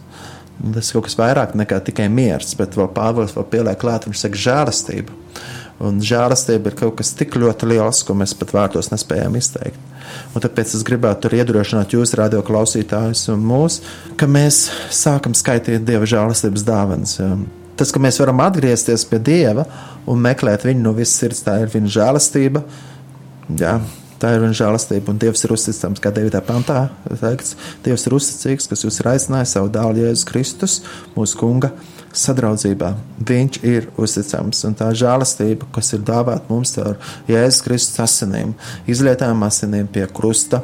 Tas 0.74 0.88
ir 0.88 0.96
kaut 0.96 1.08
kas 1.08 1.18
vairāk 1.18 1.56
nekā 1.58 1.80
tikai 1.88 2.06
miers, 2.12 2.54
bet 2.56 2.76
vēl 2.78 2.87
Pāvils 2.94 3.34
vēl 3.34 3.46
pieliek 3.50 3.80
klāt, 3.80 4.06
viņš 4.06 4.20
saka 4.22 4.42
žēlastība. 4.44 5.16
Un 5.84 5.98
žēlastība 6.04 6.70
ir 6.70 6.76
kaut 6.78 6.94
kas 7.00 7.10
tik 7.18 7.34
ļoti 7.40 7.66
liels, 7.72 8.04
ko 8.06 8.14
mēs 8.16 8.37
pat 8.38 8.54
vārdos 8.54 8.92
nespējam 8.92 9.34
izteikt. 9.40 9.93
Un 10.34 10.44
tāpēc 10.44 10.74
es 10.76 10.84
gribētu 10.86 11.30
iedrošināt 11.34 11.94
jūs, 11.96 12.14
radio 12.18 12.42
klausītājus 12.46 13.26
un 13.34 13.44
mūs, 13.46 13.80
ka 14.20 14.28
mēs 14.30 14.66
sākam 14.94 15.36
skaitīt 15.36 15.86
Dieva 15.86 16.08
žēlastības 16.08 16.66
dāvanas. 16.66 17.18
tas, 17.76 17.90
ka 17.90 18.02
mēs 18.02 18.20
varam 18.22 18.42
atgriezties 18.44 19.06
pie 19.10 19.18
Dieva 19.18 19.66
un 20.06 20.20
meklēt 20.22 20.66
viņu 20.66 20.84
no 20.84 20.94
visas 20.96 21.18
sirds, 21.20 21.42
tā 21.46 21.58
ir 21.62 21.72
viņa 21.72 21.94
žēlastība. 21.96 22.64
Jā, 23.60 23.78
tā 24.22 24.34
ir 24.34 24.44
viņa 24.44 24.58
žēlastība, 24.60 25.12
un 25.12 25.18
Dievs 25.20 25.44
ir 25.44 25.54
uzticams, 25.56 26.02
kā 26.02 26.12
9. 26.14 26.40
pantā 26.46 26.86
teikts. 27.08 27.56
Dievs 27.84 28.06
ir 28.06 28.16
uzticīgs, 28.16 28.70
kas 28.70 28.86
jūs 28.86 29.00
ir 29.02 29.10
aicinājis 29.14 29.56
savu 29.58 29.72
dēlu 29.74 30.06
Jēzus 30.06 30.28
Kristus, 30.30 30.78
mūsu 31.16 31.40
kunga 31.40 31.74
sadraudzībā. 32.14 32.92
Viņš 33.29 33.61
ir 33.66 33.88
uzticams, 34.00 34.62
un 34.68 34.77
tā 34.79 34.90
žēlastība, 34.96 35.68
kas 35.74 35.92
ir 35.96 36.05
dāvāta 36.07 36.50
mums 36.50 36.74
caur 36.77 36.98
Jēzus 37.31 37.62
Kristus 37.66 38.03
asinīm, 38.07 38.55
izlietām 38.90 39.44
asinīm 39.46 39.90
pie 39.90 40.07
krusta, 40.14 40.62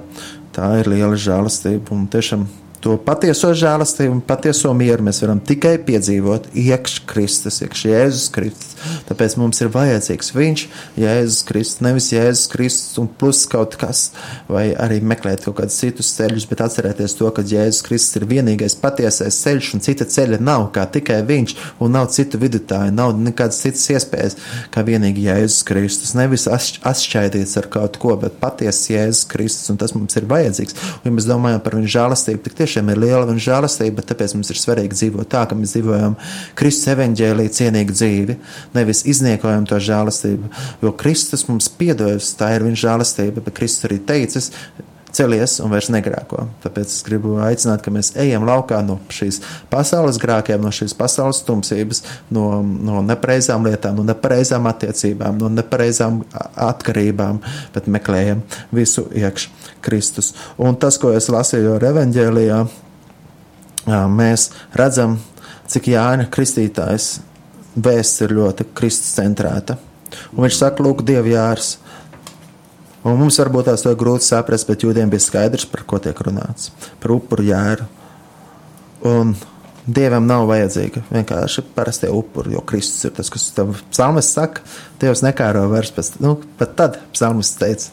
tā 0.54 0.72
ir 0.80 0.90
liela 0.90 1.18
žēlastība, 1.18 1.94
un 1.94 2.06
tiešām 2.10 2.46
to 2.80 2.96
patieso 3.04 3.52
žēlastību 3.56 4.16
un 4.16 4.22
patieso 4.24 4.72
mieru 4.76 5.04
mēs 5.04 5.20
varam 5.24 5.40
tikai 5.44 5.74
piedzīvot 5.84 6.48
iekš 6.56 7.00
Kristus, 7.08 7.60
iekš 7.64 7.84
Jēzus 7.90 8.28
Kristus. 8.32 8.76
Tāpēc 9.08 9.36
mums 9.36 9.60
ir 9.60 9.68
vajadzīgs 9.74 10.32
Viņš, 10.32 10.62
Jēzus 11.00 11.44
Kristus, 11.48 11.82
nevis 11.84 12.08
Jēzus 12.14 12.48
Kristus 12.52 13.00
un 13.02 13.10
plus 13.20 13.42
kaut 13.50 13.76
kas, 13.80 14.06
vai 14.48 14.70
arī 14.72 15.00
meklēt 15.04 15.44
kaut 15.44 15.58
kādus 15.58 15.76
citus 15.82 16.14
ceļus, 16.16 16.46
bet 16.48 16.62
atcerēties 16.64 17.16
to, 17.18 17.28
ka 17.36 17.44
Jēzus 17.44 17.84
Kristus 17.84 18.20
ir 18.20 18.26
vienīgais 18.30 18.78
patiesais 18.80 19.42
ceļš 19.44 19.74
un 19.76 19.84
cita 19.84 20.08
ceļa 20.08 20.40
nav, 20.40 20.70
kā 20.76 20.86
tikai 20.88 21.20
Viņš, 21.28 21.56
un 21.84 21.92
nav 21.98 22.08
citu 22.14 22.40
vidutāju, 22.40 22.94
nav 22.96 23.12
nekādas 23.20 23.60
citas 23.60 23.84
iespējas, 23.92 24.38
kā 24.72 24.84
vienīgi 24.86 25.26
Jēzus 25.28 25.66
Kristus. 25.68 26.14
Nevis 26.16 26.48
atšķaidīts 26.48 27.58
ar 27.60 27.68
kaut 27.72 28.00
ko, 28.00 28.16
bet 28.20 28.40
patiesi 28.40 28.96
Jēzus 28.96 29.28
Kristus, 29.30 29.68
un 29.72 29.78
tas 29.80 29.92
mums 29.96 30.16
ir 30.16 30.28
vajadzīgs. 30.30 30.80
Un, 31.00 31.10
ja 31.10 31.14
mēs 31.18 31.28
domājam 31.28 31.60
par 31.64 31.76
viņa 31.76 31.94
žēlastību, 31.98 32.42
tik 32.46 32.56
tiešām 32.62 32.69
ir 32.78 33.00
liela 33.00 33.24
viņa 33.28 33.44
žēlastība, 33.46 34.04
tāpēc 34.06 34.36
mums 34.36 34.52
ir 34.52 34.60
svarīgi 34.60 34.96
dzīvot 34.96 35.30
tā, 35.32 35.44
ka 35.48 35.58
mēs 35.58 35.74
dzīvojam 35.74 36.14
Kristus 36.58 36.92
evaņģēlī 36.94 37.48
cienīgu 37.56 37.96
dzīvi, 37.96 38.36
nevis 38.76 39.02
izniekojam 39.10 39.66
to 39.70 39.80
žēlastību. 39.90 40.52
Jo 40.84 40.94
Kristus 41.00 41.46
mums 41.50 41.70
piedodas, 41.80 42.32
tā 42.38 42.54
ir 42.56 42.66
viņa 42.68 42.84
žēlastība, 42.84 43.42
bet 43.44 43.58
Kristus 43.58 43.88
arī 43.90 44.00
teicis, 44.06 44.52
celies 45.16 45.58
un 45.62 45.72
vairs 45.72 45.90
negrēko. 45.92 46.44
Tāpēc 46.64 46.92
es 46.92 47.04
gribu 47.06 47.36
aicināt, 47.44 47.82
ka 47.84 47.92
mēs 47.94 48.12
ejam 48.20 48.46
laukā 48.48 48.80
no 48.86 48.98
šīs 49.12 49.40
pasaules 49.72 50.20
grākiem, 50.22 50.62
no 50.62 50.72
šīs 50.74 50.94
pasaules 50.98 51.42
tumsības, 51.46 52.02
no, 52.34 52.46
no 52.62 53.02
nepareizām 53.06 53.66
lietām, 53.66 53.98
no 53.98 54.06
nepareizām 54.08 54.68
attiecībām, 54.70 55.40
no 55.40 55.50
nepareizām 55.52 56.22
atkarībām, 56.70 57.40
bet 57.74 57.90
meklējam 57.90 58.44
visu 58.74 59.08
iekš 59.16 59.48
Kristus. 59.84 60.34
Un 60.60 60.78
tas, 60.80 60.98
ko 61.00 61.14
es 61.16 61.30
lasīju 61.32 61.76
ar 61.78 61.90
evaņģēlijā, 61.90 62.62
mēs 64.14 64.50
redzam, 64.76 65.18
cik 65.70 65.92
Jāņa 65.92 66.30
Kristītājs 66.34 67.12
vēsts 67.78 68.24
ir 68.26 68.34
ļoti 68.34 68.66
Kristus 68.74 69.14
centrēta. 69.18 69.78
Un 70.34 70.44
viņš 70.44 70.58
saka, 70.58 70.82
lūk, 70.82 71.04
Dieva 71.06 71.30
jārs. 71.30 71.76
Un 73.00 73.16
mums 73.16 73.38
varbūt 73.40 73.70
tās 73.70 73.86
ir 73.88 73.96
grūti 74.00 74.28
saprast, 74.28 74.68
bet 74.68 74.84
jūdiem 74.84 75.12
bija 75.12 75.24
skaidrs, 75.24 75.64
par 75.70 75.86
ko 75.88 76.00
tiek 76.02 76.18
runāts. 76.26 76.68
Par 77.00 77.14
upuru 77.16 77.46
jēru. 77.48 77.88
Un 79.08 79.32
Dievam 79.90 80.26
nav 80.28 80.44
vajadzīga 80.50 81.00
vienkārši 81.08 81.64
parastie 81.74 82.10
upuri, 82.12 82.52
jo 82.52 82.60
Kristus 82.68 83.08
ir 83.08 83.14
tas, 83.16 83.30
kas 83.32 83.46
tam 83.56 83.72
psalmis 83.88 84.28
saka, 84.28 84.60
Dievs 85.00 85.24
nekāro 85.24 85.64
vairs 85.72 85.90
pēc, 85.96 86.12
nu, 86.20 86.34
pat 86.60 86.76
tad 86.78 86.98
psalmis 87.14 87.54
teica, 87.58 87.88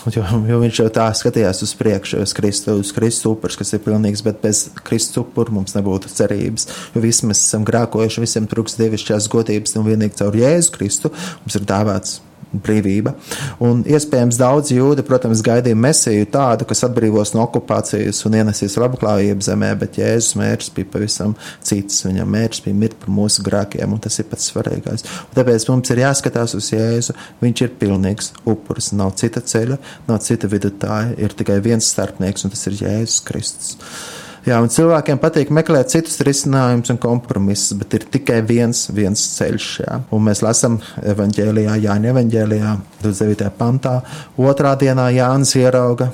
Jo, 0.14 0.24
jo 0.48 0.60
viņš 0.62 0.80
jau 0.80 0.88
tā 0.94 1.06
skatījās 1.16 1.62
uz 1.66 1.74
priekšu, 1.76 2.22
uz 2.24 2.32
Kristus, 2.36 2.78
uz 2.80 2.92
Kristus 2.96 3.28
upurs, 3.28 3.58
kas 3.60 3.74
ir 3.76 3.82
pilnīgs, 3.84 4.22
bet 4.24 4.40
bez 4.40 4.62
Kristus 4.86 5.20
upura 5.20 5.52
mums 5.54 5.76
nebūtu 5.76 6.08
cerības. 6.12 6.68
Jo 6.94 7.04
visi 7.04 7.28
mēs 7.28 7.42
esam 7.44 7.66
grākojuši, 7.68 8.24
visiem 8.24 8.48
trūks 8.50 8.78
dievišķās 8.80 9.28
godības, 9.32 9.76
un 9.76 9.88
vienīgi 9.90 10.22
caur 10.22 10.40
Jēzu 10.40 10.74
Kristu 10.76 11.12
mums 11.12 11.58
ir 11.58 11.68
dāvāts 11.68 12.20
brīvība. 12.52 13.14
Un 13.62 13.82
iespējams 13.88 14.38
daudz 14.40 14.72
jūdi, 14.74 15.04
protams, 15.06 15.42
gaidīja 15.46 15.78
mesiju 15.78 16.28
tādu, 16.32 16.66
kas 16.68 16.84
atbrīvos 16.86 17.34
no 17.36 17.44
okupācijas 17.46 18.22
un 18.28 18.38
ienesīs 18.40 18.76
labklājību 18.80 19.46
zemē, 19.46 19.72
bet 19.80 20.00
Jēzus 20.00 20.36
mērķis 20.40 20.72
bija 20.76 20.90
pavisam 20.94 21.36
cits. 21.66 22.04
Viņam 22.06 22.30
mērķis 22.34 22.64
bija 22.66 22.80
mirt 22.82 22.98
par 23.02 23.14
mūsu 23.14 23.44
grēkiem, 23.46 23.94
un 23.94 24.02
tas 24.02 24.18
ir 24.20 24.28
pats 24.30 24.50
svarīgākais. 24.52 25.06
Un 25.28 25.36
tāpēc 25.38 25.68
mums 25.70 25.94
ir 25.94 26.02
jāskatās 26.04 26.56
uz 26.58 26.72
Jēzu. 26.74 27.16
Viņš 27.44 27.66
ir 27.66 27.76
pilnīgs 27.80 28.32
upuris. 28.48 28.92
Nav 28.96 29.14
cita 29.20 29.42
ceļa, 29.44 29.78
nav 30.08 30.22
cita 30.26 30.50
vidutāja, 30.50 31.14
ir 31.20 31.36
tikai 31.36 31.60
viens 31.64 31.86
starpnieks, 31.94 32.46
un 32.46 32.54
tas 32.56 32.66
ir 32.70 32.80
Jēzus 32.82 33.22
Kristus. 33.26 33.76
Jā, 34.46 34.56
un 34.62 34.70
cilvēkiem 34.72 35.18
patīk 35.20 35.50
meklēt 35.52 35.92
citus 35.92 36.16
risinājumus 36.24 36.94
un 36.94 36.98
kompromisus, 37.00 37.74
bet 37.76 37.98
ir 37.98 38.06
tikai 38.14 38.38
viens, 38.48 38.86
viens 38.96 39.20
ceļš. 39.36 39.66
Jā. 39.82 39.98
Un 40.16 40.24
mēs 40.30 40.40
lasām 40.44 40.78
evanģēlijā, 41.12 41.76
Jāņa 41.84 42.14
evanģēlijā, 42.14 42.72
29. 43.02 43.50
pantā, 43.58 43.98
otrā 44.40 44.72
dienā 44.80 45.10
Jānis 45.12 45.52
ierauga. 45.60 46.08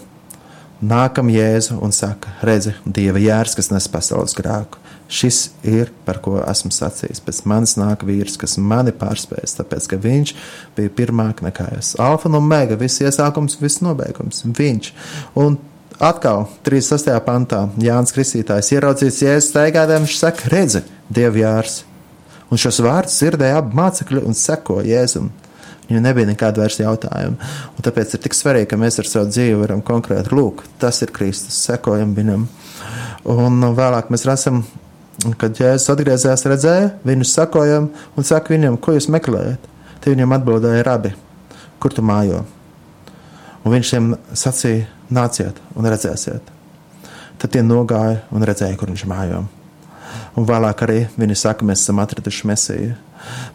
Nākam 0.77 1.31
Jēzu 1.33 1.79
un 1.81 1.95
saka, 1.95 2.35
redzi, 2.45 2.75
Dieva 2.85 3.23
jērs, 3.23 3.55
kas 3.57 3.71
nes 3.73 3.87
pasaules 3.89 4.35
grēku. 4.37 4.83
Šis 5.07 5.53
ir, 5.63 5.93
par 6.05 6.19
ko 6.21 6.35
esmu 6.43 6.73
sacījis. 6.75 7.23
Pēc 7.23 7.39
manis 7.47 7.77
nāk 7.79 8.03
vīrs, 8.05 8.35
kas 8.43 8.59
mani 8.59 8.91
pārspējas, 8.91 9.55
tāpēc, 9.61 9.87
ka 9.93 10.01
viņš 10.03 10.35
bija 10.77 10.93
pirmāk 10.99 11.45
nekā 11.47 11.71
es. 11.79 11.95
Alfa 12.03 12.27
un 12.29 12.41
omega, 12.41 12.77
viss 12.81 13.01
iesākums, 13.07 13.57
viss 13.63 13.81
nobeigums. 13.87 14.43
Viņš. 14.59 14.93
Un 15.39 15.61
Atkal 15.97 16.43
36. 16.61 17.09
pantā 17.25 17.63
Jānis 17.81 18.13
Kristītājs 18.13 18.69
ieraudzījis 18.75 19.21
jēzus 19.23 19.47
staigādām, 19.49 20.05
viņš 20.05 20.17
saka, 20.21 20.51
redzi, 20.53 20.83
dievjārs. 21.09 21.87
Un 22.53 22.61
šos 22.61 22.83
vārdus 22.85 23.15
dzirdēja 23.17 23.63
abi 23.63 23.79
mācekļi 23.79 24.21
un 24.29 24.37
seko 24.37 24.83
Jēzum. 24.85 25.31
Viņam 25.87 26.03
nebija 26.05 26.29
nekāda 26.29 26.61
vairs 26.61 26.77
jautājuma. 26.83 27.49
Un 27.73 27.87
tāpēc 27.87 28.13
ir 28.13 28.21
tik 28.27 28.37
svarīgi, 28.37 28.69
ka 28.69 28.79
mēs 28.81 29.01
ar 29.01 29.09
savu 29.09 29.31
dzīvi 29.31 29.57
varam 29.63 29.81
konkrēti 29.87 30.37
lūgt. 30.37 30.69
Tas 30.83 31.01
ir 31.01 31.15
Kristus, 31.17 31.57
sekojam 31.65 32.13
viņam. 32.19 32.45
Un 33.33 33.65
vēlāk 33.79 34.11
mēs 34.13 34.27
redzam, 34.29 34.67
kad 35.41 35.57
Jēzus 35.57 35.95
atgriezās, 35.95 36.45
redzēja, 36.45 36.91
viņu 37.09 37.31
sakojam 37.31 37.89
un 37.89 38.29
saka 38.29 38.53
viņam, 38.53 38.77
ko 38.77 38.99
jūs 38.99 39.09
meklējat. 39.17 39.65
Tie 40.05 40.13
viņam 40.13 40.37
atbildēja, 40.37 40.85
rabi, 40.87 41.15
kur 41.81 41.97
tu 41.97 42.05
mājo? 42.05 42.45
Un 43.65 43.73
viņš 43.73 43.95
viņiem 43.95 44.13
sacīja, 44.37 44.91
nāciet 45.13 45.59
un 45.77 45.89
redzēsiet. 45.89 46.53
Tad 47.37 47.53
tie 47.53 47.63
nogāja 47.63 48.23
un 48.33 48.45
redzēja, 48.47 48.77
kur 48.81 48.91
viņš 48.93 49.05
mājo. 49.11 49.43
Un 50.37 50.47
vēlāk 50.49 50.83
arī 50.87 51.03
viņi 51.17 51.37
saka, 51.37 51.67
mēs 51.69 51.85
esam 51.85 52.01
atraduši 52.01 52.49
mesiju. 52.49 52.95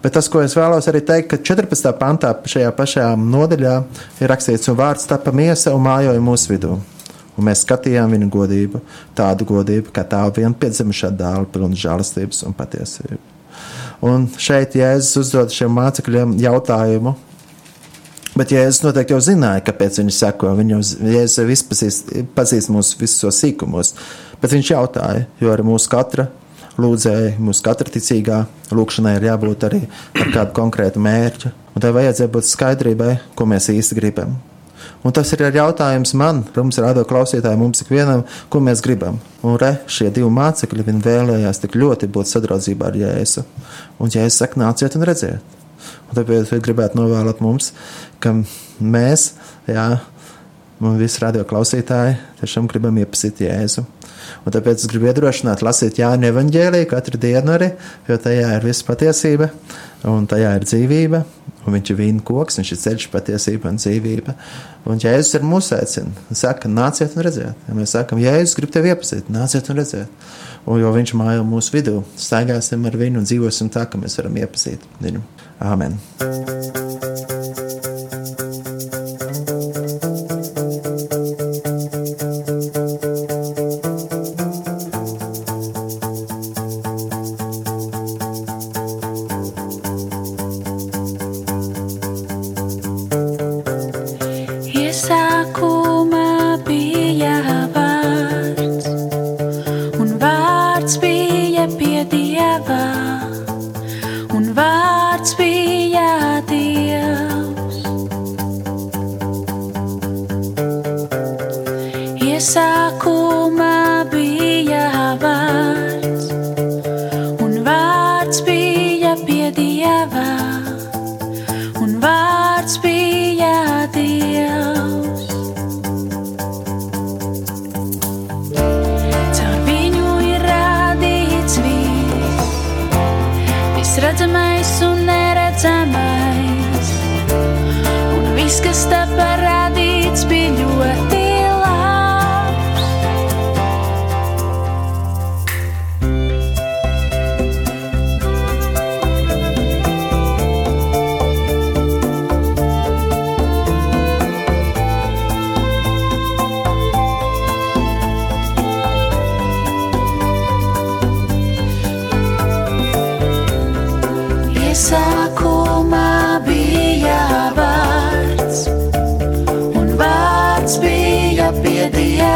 Bet 0.03 0.15
tas, 0.17 0.27
ko 0.29 0.41
es 0.43 0.55
vēlos 0.57 0.87
arī 0.89 1.01
teikt, 1.05 1.29
ka 1.31 1.39
14. 1.41 1.91
pantā 1.99 2.33
šajā 2.53 2.71
pašā 2.77 3.11
nodaļā 3.17 3.75
ir 4.19 4.31
rakstīts, 4.31 4.69
un 4.71 4.79
vārds 4.79 5.07
tapa 5.09 5.33
miesa 5.35 5.75
un 5.75 5.85
mājoja 5.85 6.23
mūsu 6.23 6.53
vidū. 6.53 6.75
Un 7.37 7.47
mēs 7.47 7.63
skatījām 7.63 8.11
viņa 8.11 8.27
godību, 8.33 8.81
tādu 9.15 9.47
godību, 9.47 9.93
kā 9.95 10.03
tā 10.03 10.25
viena 10.35 10.51
piedzimušā 10.57 11.13
dēla, 11.15 11.47
pilna 11.53 11.77
žēlastības 11.79 12.43
un 12.49 12.57
patiesības. 12.57 13.29
Un 14.01 14.25
šeit 14.41 14.73
Jēzus 14.75 15.19
uzdod 15.21 15.53
šiem 15.53 15.75
mācekļiem 15.77 16.33
jautājumu, 16.41 17.13
Bet 18.31 18.53
Jēzus 18.53 18.85
noteikti 18.85 19.11
jau 19.11 19.19
zināja, 19.23 19.63
kāpēc 19.67 19.99
viņi 19.99 20.13
seko. 20.15 20.53
Jēzus 20.55 21.39
jau 21.41 21.47
izpazīst, 21.51 22.13
pazīst 22.35 22.71
mūsu 22.71 22.99
visos 23.01 23.41
sīkumos. 23.43 23.95
Bet 24.41 24.53
viņš 24.55 24.71
jautāja, 24.71 25.25
jo 25.41 25.51
arī 25.51 25.65
mūsu 25.67 25.91
katra 25.91 26.29
lūdzēja, 26.81 27.35
mūsu 27.43 27.65
katra 27.65 27.91
ticīgā 27.91 28.43
lūkšanai 28.71 29.17
ir 29.17 29.27
jābūt 29.27 29.67
arī 29.67 29.81
ar 30.15 30.31
kādu 30.31 30.55
konkrētu 30.55 31.03
mērķu. 31.03 31.51
Un 31.75 31.83
tai 31.83 31.91
vajadzēja 31.95 32.31
būt 32.31 32.47
skaidrībai, 32.47 33.11
ko 33.35 33.47
mēs 33.51 33.69
īsti 33.73 33.99
gribam. 33.99 34.39
Un 35.05 35.13
tas 35.15 35.29
ir 35.33 35.41
arī 35.45 35.57
jautājums 35.57 36.13
man, 36.17 36.43
mums, 36.55 36.77
rādo 36.81 37.03
klausītāji, 37.09 37.57
mums 37.57 37.81
ikvienam, 37.83 38.23
ko 38.53 38.61
mēs 38.63 38.83
gribam. 38.85 39.17
Un 39.45 39.57
re, 39.61 39.75
šie 39.89 40.11
divi 40.13 40.29
mācekļi, 40.33 40.85
viņi 40.87 41.05
vēlējās 41.05 41.63
tik 41.63 41.77
ļoti 41.81 42.09
būt 42.13 42.29
sadraudzībā 42.29 42.91
ar 42.91 42.99
Jēzu. 42.99 43.43
Un 44.01 44.13
Jēzus 44.13 44.43
saka, 44.43 44.61
nāciet 44.61 44.97
un 44.97 45.07
redziet. 45.09 45.57
Un 46.11 46.19
tāpēc 46.19 46.51
es 46.51 46.61
gribētu 46.61 46.99
novēlēt 46.99 47.41
mums, 47.41 47.71
ka 48.21 48.35
mēs, 48.81 49.31
jā, 49.69 49.87
un 50.81 50.99
visi 51.01 51.21
radio 51.21 51.45
klausītāji, 51.47 52.17
tiešām 52.41 52.69
gribam 52.71 52.97
iepazīt 53.01 53.43
Jēzu. 53.45 53.85
Un 54.45 54.53
tāpēc 54.53 54.83
es 54.83 54.89
gribu 54.89 55.09
iedrošināt, 55.09 55.63
lasīt 55.65 55.99
Jāņa 56.01 56.29
evanģēliju 56.31 56.89
katru 56.89 57.19
dienu 57.21 57.55
arī, 57.55 57.71
jo 58.07 58.17
tajā 58.21 58.55
ir 58.57 58.65
visa 58.65 58.85
patiesība, 58.87 59.49
un 60.09 60.27
tajā 60.29 60.53
ir 60.57 60.67
dzīvība, 60.67 61.21
un 61.65 61.75
viņš 61.75 61.91
ir 61.93 61.99
vīna 61.99 62.23
koks, 62.25 62.59
viņš 62.61 62.71
ir 62.73 62.81
ceļš, 62.83 63.07
patiesība 63.13 63.71
un 63.71 63.81
dzīvība. 63.81 64.35
Un 64.89 65.01
Jēzus 65.01 65.37
ir 65.37 65.45
mūsu 65.45 65.75
aicina, 65.77 66.13
saka, 66.33 66.71
nāciet 66.71 67.17
un 67.17 67.25
redziet. 67.27 67.67
Ja 67.67 67.77
mēs 67.77 67.93
sakam, 67.97 68.21
Jēzus 68.21 68.57
grib 68.57 68.73
tevi 68.73 68.93
iepazīt, 68.93 69.29
nāciet 69.33 69.69
un 69.69 69.81
redziet. 69.81 70.31
Un 70.69 70.81
jo 70.81 70.93
viņš 70.93 71.15
mājo 71.17 71.45
mūsu 71.47 71.73
vidū, 71.77 71.99
staigāsim 72.21 72.85
ar 72.85 72.97
viņu 73.01 73.21
un 73.21 73.29
dzīvosim 73.29 73.73
tā, 73.73 73.87
ka 73.89 74.01
mēs 74.01 74.17
varam 74.21 74.41
iepazīt 74.41 74.85
viņu. 75.01 75.25
Āmen! 75.61 75.97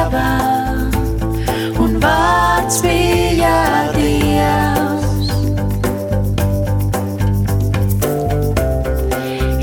Dieva, 0.05 0.77
un 1.81 1.95
vārds 1.97 2.75
bija 2.85 3.53
Dievs. 3.95 5.31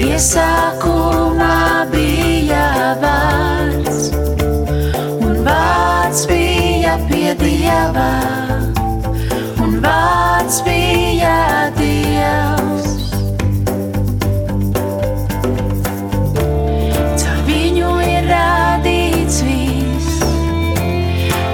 Iesākumā 0.02 1.60
bija 1.94 2.64
vārds, 3.04 4.10
un 5.22 5.38
vārds 5.46 6.26
bija 6.32 6.96
pie 7.06 7.36
Dieva, 7.44 8.10
un 9.62 9.78
vārds 9.86 10.58
bija 10.66 11.38
Dievs. 11.78 12.61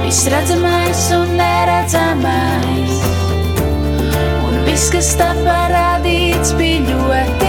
Viss 0.09 0.27
redzamais 0.27 1.11
un 1.11 1.37
neredzamais, 1.37 2.95
un 4.49 4.57
viss, 4.65 4.89
kas 4.95 5.13
tā 5.21 5.35
parādīts, 5.45 6.55
bija 6.57 6.81
ļoti 6.89 7.48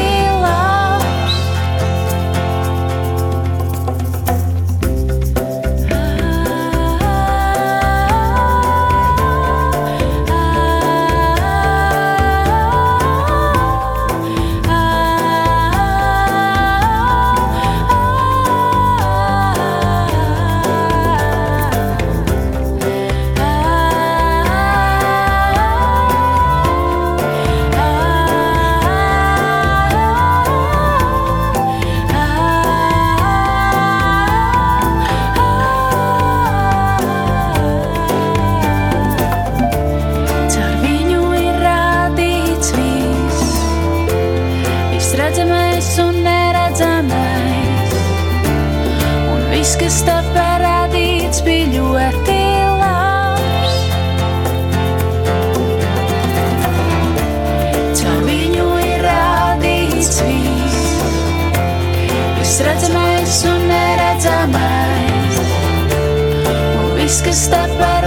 un 67.10 67.12
viss, 67.12 67.22
kas 67.26 67.48
tā 67.50 67.99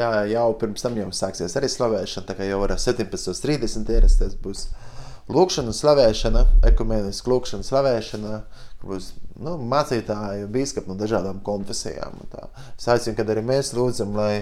Jā, 0.00 0.10
jau 0.30 0.48
pirms 0.58 0.82
tam 0.84 0.94
jau 0.98 1.10
sāksies 1.14 1.56
arī 1.58 1.68
slavēšana, 1.70 2.26
tā 2.28 2.34
kā 2.38 2.44
jau 2.48 2.58
var 2.62 2.70
17.30 2.74 3.94
ierasties 3.94 4.34
būs 4.42 4.60
lūkšana, 5.30 5.72
slavēšana, 5.76 6.42
ekumēniska 6.70 7.30
lūkšana, 7.30 7.66
slavēšana, 7.66 8.32
kur 8.80 8.86
būs 8.94 9.06
nu, 9.40 9.56
mācītāji 9.70 10.46
un 10.46 10.52
bīskapi 10.54 10.90
no 10.90 10.96
dažādām 10.98 11.38
konfesijām. 11.46 12.12
Es 12.76 12.88
aicinu, 12.90 13.16
kad 13.18 13.26
arī 13.32 13.42
mēs 13.46 13.74
lūdzam, 13.76 14.10
lai 14.18 14.34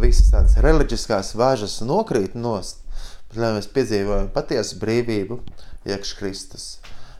visas 0.00 0.30
tādas 0.32 0.58
reliģiskās 0.62 1.34
važas 1.38 1.80
nokrīt 1.86 2.32
nost, 2.38 2.85
bet 3.30 3.40
lai 3.42 3.52
mēs 3.56 3.70
piedzīvojam 3.74 4.30
patiesu 4.34 4.78
brīvību 4.82 5.40
iekš 5.88 6.12
Kristus. 6.18 6.66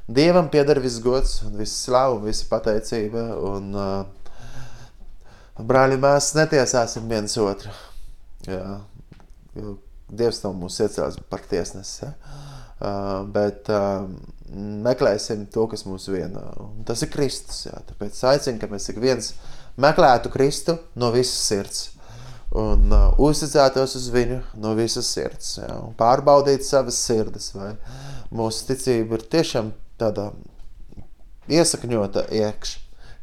Dievam 0.07 0.51
pieder 0.53 0.79
viss 0.83 1.03
gods 1.03 1.41
viss 1.57 1.83
slavu, 1.87 2.21
visa 2.27 2.47
pateicība 2.51 3.25
un 3.49 3.73
uh, 3.75 4.37
brāļi 5.59 5.99
mēs 6.03 6.35
netiesāsim 6.39 7.09
viens 7.11 7.35
otru. 7.43 7.75
Jā, 8.47 8.81
jo 9.59 9.79
Dievs 10.07 10.39
nav 10.45 10.53
mūs 10.55 10.77
iecēlis 10.85 11.19
par 11.27 11.43
tiesnesi. 11.51 12.05
Ja? 12.05 12.13
uh, 12.81 13.25
bet 13.33 13.71
uh, 13.73 14.07
meklēsim 14.87 15.47
to, 15.53 15.67
kas 15.71 15.87
mūs 15.89 16.09
vienā. 16.13 16.45
Un 16.63 16.87
tas 16.89 17.03
ir 17.05 17.13
Kristus. 17.13 17.65
Jā. 17.69 17.81
Tāpēc 17.91 18.21
aicinu, 18.33 18.61
ka 18.63 18.71
mēs 18.73 18.91
ik 18.93 19.01
viens 19.03 19.33
meklētu 19.81 20.33
Kristu 20.33 20.79
no 20.99 21.13
visas 21.15 21.43
sirds 21.49 21.85
un 22.55 22.93
uh, 22.93 23.09
uzticētos 23.23 23.97
uz 23.99 24.11
viņu 24.15 24.41
no 24.63 24.75
visas 24.79 25.09
sirds. 25.11 25.57
Jā, 25.59 25.71
un 25.83 25.97
pārbaudīt 25.99 26.67
savas 26.67 26.99
sirds, 27.03 27.51
vai 27.57 27.73
mūsu 28.35 28.69
ticība 28.71 29.19
ir 29.19 29.27
tiešām 29.33 29.73
tāda 30.01 30.31
iesakņota 31.51 32.27
iekš 32.35 32.77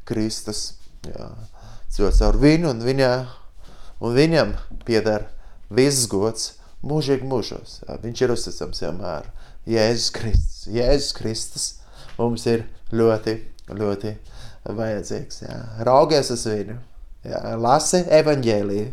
Kristus. 0.08 0.74
Jā. 1.08 1.30
Cilvēks 1.94 2.20
caur 2.24 2.40
viņu 2.42 2.72
un, 2.72 2.84
viņā, 2.84 3.14
un 4.02 4.16
viņam 4.16 4.54
pieder 4.88 5.28
viss 5.74 6.08
gods 6.10 6.54
mūžīgi 6.84 7.28
mūžos. 7.28 7.82
Jā. 7.84 8.00
Viņš 8.04 8.26
ir 8.26 8.36
uzticams 8.36 8.84
vienmēr. 8.86 9.30
Jēzus 9.70 10.12
Kristus. 10.12 10.64
Jēzus 10.68 11.14
Kristus 11.16 11.68
mums 12.18 12.44
ir 12.50 12.66
ļoti, 12.92 13.38
ļoti 13.72 14.16
vajadzīgs. 14.68 15.44
Jā. 15.46 15.60
Raugies 15.88 16.32
uz 16.34 16.44
viņu, 16.50 16.76
jā. 17.28 17.40
lasi 17.60 18.04
evaņģēliju, 18.20 18.92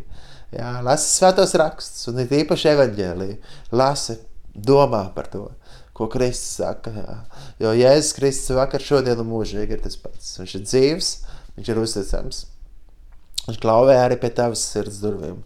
jā. 0.55 0.71
lasi 0.85 1.09
svētos 1.15 1.55
rakstus 1.59 2.11
un 2.11 2.21
ir 2.23 2.35
īpaši 2.43 2.71
evaņģēliju. 2.75 3.39
Lasi, 3.77 4.19
domā 4.55 5.05
par 5.15 5.31
to, 5.33 5.47
ko 5.97 6.09
Kristus 6.11 6.61
saka. 6.61 6.93
Jā. 6.95 7.19
Jo 7.63 7.75
Jēzus 7.77 8.15
Kristus 8.19 8.57
vakar, 8.59 8.85
šodien 8.85 9.21
un 9.21 9.31
mūžīgi 9.31 9.77
ir 9.77 9.85
tas 9.85 9.99
pats. 10.01 10.37
Viņš 10.41 10.57
ir 10.57 10.65
dzīvs, 10.67 11.11
viņš 11.59 11.73
ir 11.73 11.83
uzticams. 11.83 12.45
Viņš 13.47 13.61
klauvē 13.63 13.99
arī 14.03 14.19
pie 14.21 14.33
tavas 14.35 14.63
sirds 14.73 15.01
durvīm. 15.03 15.43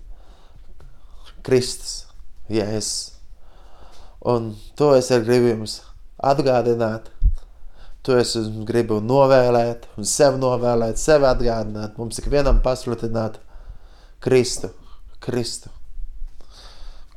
Kristus, 1.44 2.05
Jēzus. 2.52 3.14
Un 4.24 4.55
to 4.78 4.94
es 4.96 5.11
arī 5.12 5.26
gribu 5.28 5.50
jums 5.52 5.82
atgādināt. 6.24 7.11
To 8.05 8.16
es 8.20 8.34
gribu 8.68 8.98
novēlēt, 9.00 9.86
un 9.96 10.09
sev 10.09 10.36
novēlēt, 10.40 11.00
sev 11.00 11.24
atgādināt. 11.24 11.96
Mums 12.00 12.20
ik 12.20 12.28
vienam 12.32 12.61
pasludināt 12.64 13.38
Kristu, 14.24 14.70
Kristu, 15.25 15.72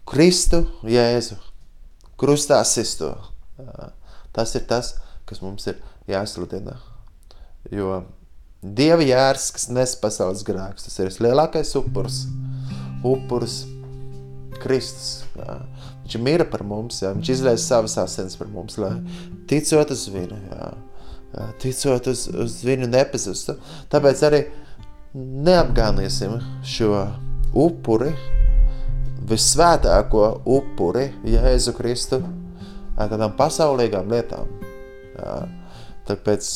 Kristu 0.08 0.64
Jēzu, 0.88 1.36
krustā 2.20 2.62
sisto. 2.68 3.12
Tas 4.36 4.54
ir 4.56 4.68
tas, 4.70 4.94
kas 5.28 5.42
mums 5.44 5.66
ir 5.68 5.82
jāsludina. 6.08 6.78
Jo 7.74 8.06
Dieva 8.62 9.06
jērs, 9.06 9.52
kas 9.54 9.68
nes 9.70 9.92
pasaules 10.02 10.42
grēkus, 10.46 10.88
tas 10.88 10.98
ir 11.00 11.12
lielākais 11.22 11.76
upurs, 11.78 12.24
upurs 13.06 13.60
Kristus. 14.58 15.28
Jā. 15.38 15.60
Viņš 16.02 16.18
mira 16.26 16.48
par 16.50 16.64
mums, 16.66 17.04
jā. 17.04 17.12
viņš 17.14 17.32
izlaiž 17.36 17.62
savas 17.62 17.98
asins 18.02 18.38
par 18.40 18.50
mums, 18.50 18.80
lai 18.82 18.96
ticot 19.50 19.94
uz 19.94 20.08
viņu, 20.10 20.40
jā. 20.50 20.72
Jā, 21.36 21.46
ticot 21.62 22.10
uz, 22.10 22.26
uz 22.32 22.58
viņu 22.66 22.90
nepazustu. 22.90 23.58
Tāpēc 23.92 24.24
arī 24.26 24.42
neapgāniesim 25.14 26.40
šo 26.66 26.94
upuri, 27.58 28.12
vissvētāko 29.28 30.24
upuri, 30.46 31.10
Jēzu 31.28 31.74
Kristu, 31.78 32.22
ar 32.98 33.12
tādām 33.12 33.34
pasaulīgām 33.38 34.10
lietām. 34.14 34.50
Jā. 35.18 35.38
Tāpēc 36.08 36.50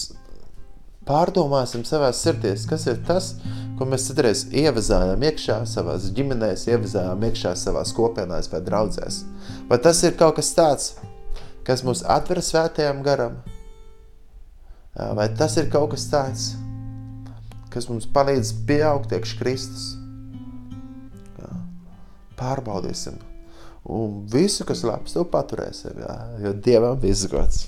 pārdomāsim 1.07 1.83
savā 1.87 2.11
sirdīs, 2.15 2.67
kas 2.69 2.85
ir 2.87 3.01
tas, 3.07 3.33
ko 3.77 3.87
mēs 3.89 4.05
citreiz 4.07 4.45
ievazājām 4.53 5.23
iekšā 5.27 5.57
savās 5.67 6.07
ģimenēs, 6.15 6.67
ievazājām 6.69 7.25
iekšā 7.27 7.55
savās 7.59 7.93
kopienās 7.97 8.51
vai 8.51 8.61
draudzēs. 8.63 9.23
Vai 9.69 9.81
tas 9.83 10.03
ir 10.07 10.15
kaut 10.19 10.37
kas 10.39 10.53
tāds, 10.55 10.91
kas 11.67 11.83
mūs 11.87 12.05
atver 12.07 12.43
svētajam 12.45 13.01
garam? 13.05 13.41
Vai 15.17 15.27
tas 15.39 15.57
ir 15.57 15.71
kaut 15.71 15.95
kas 15.95 16.05
tāds, 16.11 16.51
kas 17.71 17.87
mums 17.89 18.07
palīdz 18.11 18.53
pieaugt 18.67 19.15
iekš 19.15 19.35
Kristus? 19.39 19.89
Pārbaudīsim. 22.41 23.19
Un 23.91 24.19
visu, 24.29 24.65
kas 24.65 24.83
labs, 24.85 25.13
to 25.17 25.25
paturēsim, 25.29 26.01
jā, 26.03 26.17
jo 26.43 26.53
Dievam 26.65 26.99
viss 27.01 27.29
gods. 27.29 27.67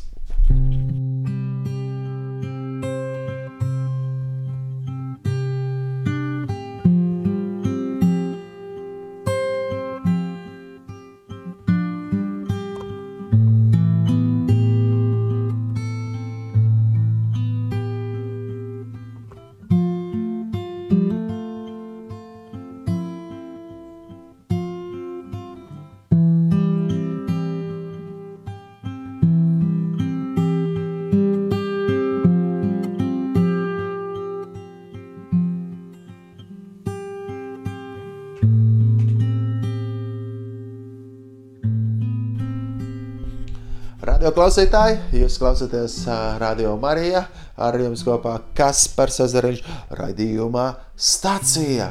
Klausītāji, 44.44 44.98
jūs 45.16 45.38
klausāties 45.40 45.94
Radio 46.42 46.74
Marija, 46.76 47.22
ar 47.56 47.78
jums 47.80 48.02
kopā 48.04 48.34
Kaspars 48.58 49.22
Ezeriņš, 49.24 49.62
raidījumā 49.96 50.66
Stacija. 51.00 51.86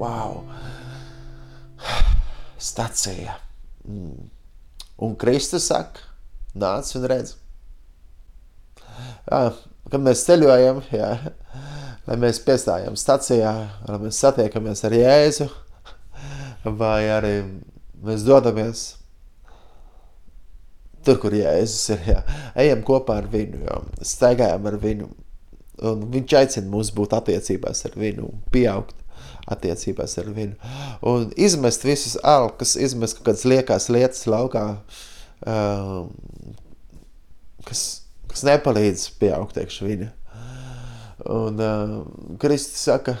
Wow! 0.00 0.38
Stacija. 2.56 3.34
Mm. 3.84 4.30
Un 5.04 5.12
Kristus 5.20 5.66
saka, 5.68 6.00
nāc 6.56 6.88
un 6.96 7.04
redz. 7.12 7.34
Jā, 9.28 9.42
kad 9.92 10.00
mēs 10.00 10.24
ceļojam, 10.24 10.80
jā, 10.96 11.10
lai 12.06 12.18
mēs 12.22 12.40
piestājam 12.46 12.96
stacijā, 12.96 13.52
lai 13.90 14.00
mēs 14.06 14.22
satiekamies 14.24 14.86
ar 14.88 14.96
Jēzu, 14.96 15.50
vai 16.80 17.02
arī 17.12 17.34
mēs 18.00 18.24
dodamies 18.24 18.86
tur, 21.06 21.18
kur 21.22 21.34
Jēzus 21.36 21.92
ir. 21.94 22.06
Jā. 22.10 22.20
Ejam 22.64 22.84
kopā 22.86 23.20
ar 23.22 23.28
viņu, 23.32 23.64
jā. 23.66 23.78
staigājam 24.06 24.68
ar 24.70 24.78
viņu. 24.82 25.10
Un 25.90 26.02
viņš 26.12 26.34
aicina 26.36 26.68
mūs 26.68 26.90
būt 26.92 27.14
attiecībās 27.16 27.86
ar 27.88 27.94
viņu, 28.00 28.28
pieaugt 28.52 28.98
attiecībās 29.50 30.18
ar 30.20 30.28
viņu. 30.36 30.72
Un 31.08 31.30
izmest 31.40 31.86
visas 31.88 32.18
alkas, 32.26 32.76
izmest 32.76 33.18
kaut 33.18 33.30
kādas 33.30 33.46
liekas 33.48 33.88
lietas 33.92 34.26
laukā, 34.28 34.64
um, 35.48 36.10
kas, 37.68 37.84
kas 38.30 38.44
nepalīdz 38.50 39.08
pieaugt 39.22 39.60
iekš 39.62 39.80
viņa. 39.86 40.10
Un 41.30 41.64
uh, 41.64 41.96
Kristus 42.40 42.84
saka, 42.88 43.16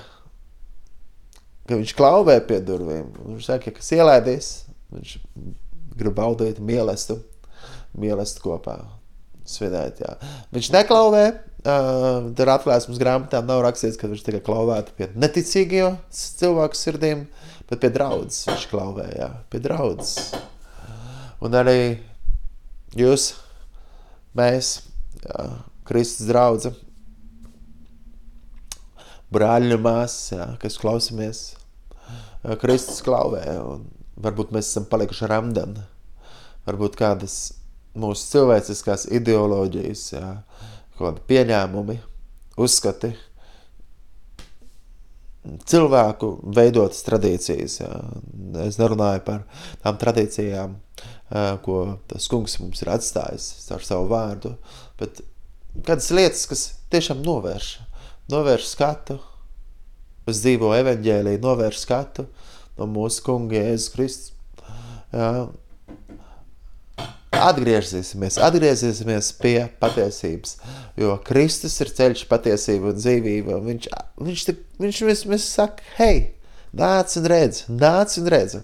ka 1.68 1.80
viņš 1.80 1.96
klauvē 1.96 2.38
pie 2.44 2.60
durvīm. 2.64 3.08
Viņš 3.24 3.50
saka, 3.50 3.70
ka 3.70 3.80
kas 3.80 3.92
ielēdies, 3.96 4.52
viņš 4.92 5.16
grib 6.00 6.16
baudīt 6.16 6.60
mīlestību 6.64 7.29
mīlestību 7.98 8.46
kopā. 8.46 8.76
Svinēt, 9.50 10.02
jā. 10.04 10.16
viņš 10.54 10.68
neklauvē. 10.74 11.24
Uh, 11.60 12.30
tur 12.38 12.48
atklāsmes 12.48 12.96
grāmatā 13.00 13.42
nav 13.44 13.60
rakstīts, 13.66 13.98
ka 14.00 14.08
viņš 14.08 14.22
tikai 14.24 14.40
klauvētu 14.46 14.94
pie 14.96 15.10
neticīgiem 15.12 15.98
cilvēku 16.16 16.78
sirdīm, 16.78 17.26
bet 17.68 17.82
pie 17.82 17.90
draudzes 17.92 18.46
viņš 18.48 18.64
klauvē, 18.70 19.04
jā, 19.18 19.28
pie 19.52 19.60
draudzes. 19.60 20.30
Un 21.44 21.58
arī 21.60 21.98
jūs, 22.96 23.34
mēs, 24.40 24.72
jā, 25.20 25.44
Kristus 25.90 26.30
draudze, 26.30 26.72
brāļi 29.34 29.76
un 29.76 29.84
māsas, 29.84 30.56
kas 30.62 30.80
klausamies, 30.80 31.44
Kristus 32.64 33.04
klauvē, 33.04 33.44
varbūt 34.16 34.56
mēs 34.56 34.72
esam 34.72 34.88
palikuši 34.88 35.28
ramdani, 35.28 35.84
varbūt 36.64 36.96
kādas 36.96 37.40
mūsu 37.98 38.28
cilvēciskās 38.34 39.08
ideoloģijas, 39.10 40.04
kādi 40.98 41.24
pieņēmumi, 41.30 41.96
uzskati, 42.60 43.14
cilvēku 45.70 46.30
veidotas 46.56 47.02
tradīcijas. 47.06 47.78
Jā. 47.80 47.90
Es 48.66 48.78
nerunāju 48.80 49.24
par 49.26 49.44
tām 49.82 49.98
tradīcijām, 50.00 50.76
ko 51.64 51.78
tas 52.10 52.28
kungs 52.30 52.58
mums 52.60 52.82
ir 52.84 52.92
atstājis 52.92 53.70
ar 53.72 53.86
savu 53.86 54.10
vārdu, 54.10 54.54
bet 55.00 55.22
kādas 55.86 56.10
lietas, 56.12 56.44
kas 56.50 56.66
tiešām 56.92 57.22
novērš, 57.24 57.72
novērš 58.32 58.68
skatu, 58.68 59.16
uz 60.28 60.42
dzīvo 60.44 60.74
evaņģēliju, 60.76 61.42
novērš 61.42 61.84
skatu 61.86 62.26
no 62.78 62.86
mūsu 62.90 63.24
kunga 63.26 63.56
Jēzus 63.56 63.94
Kristus. 63.94 64.34
Jā, 65.10 65.48
atgriezīsimies, 67.46 68.38
atgriezīsimies 68.46 69.30
pie 69.40 69.56
patiesības. 69.82 70.56
Jo 71.00 71.16
Kristus 71.26 71.78
ir 71.82 71.92
ceļš, 71.96 72.26
patiesība 72.30 72.92
un 72.92 72.98
dzīvība. 72.98 73.56
un 73.58 73.70
Viņš, 73.70 73.88
viņš, 74.20 74.44
viņš, 74.82 75.02
viņš, 75.08 75.24
viņš 75.32 75.46
saka, 75.46 75.86
hei, 75.98 76.32
nāc 76.76 77.16
un 77.20 77.28
redz, 77.32 77.64
nāc 77.68 78.16
un 78.20 78.30
redz. 78.32 78.60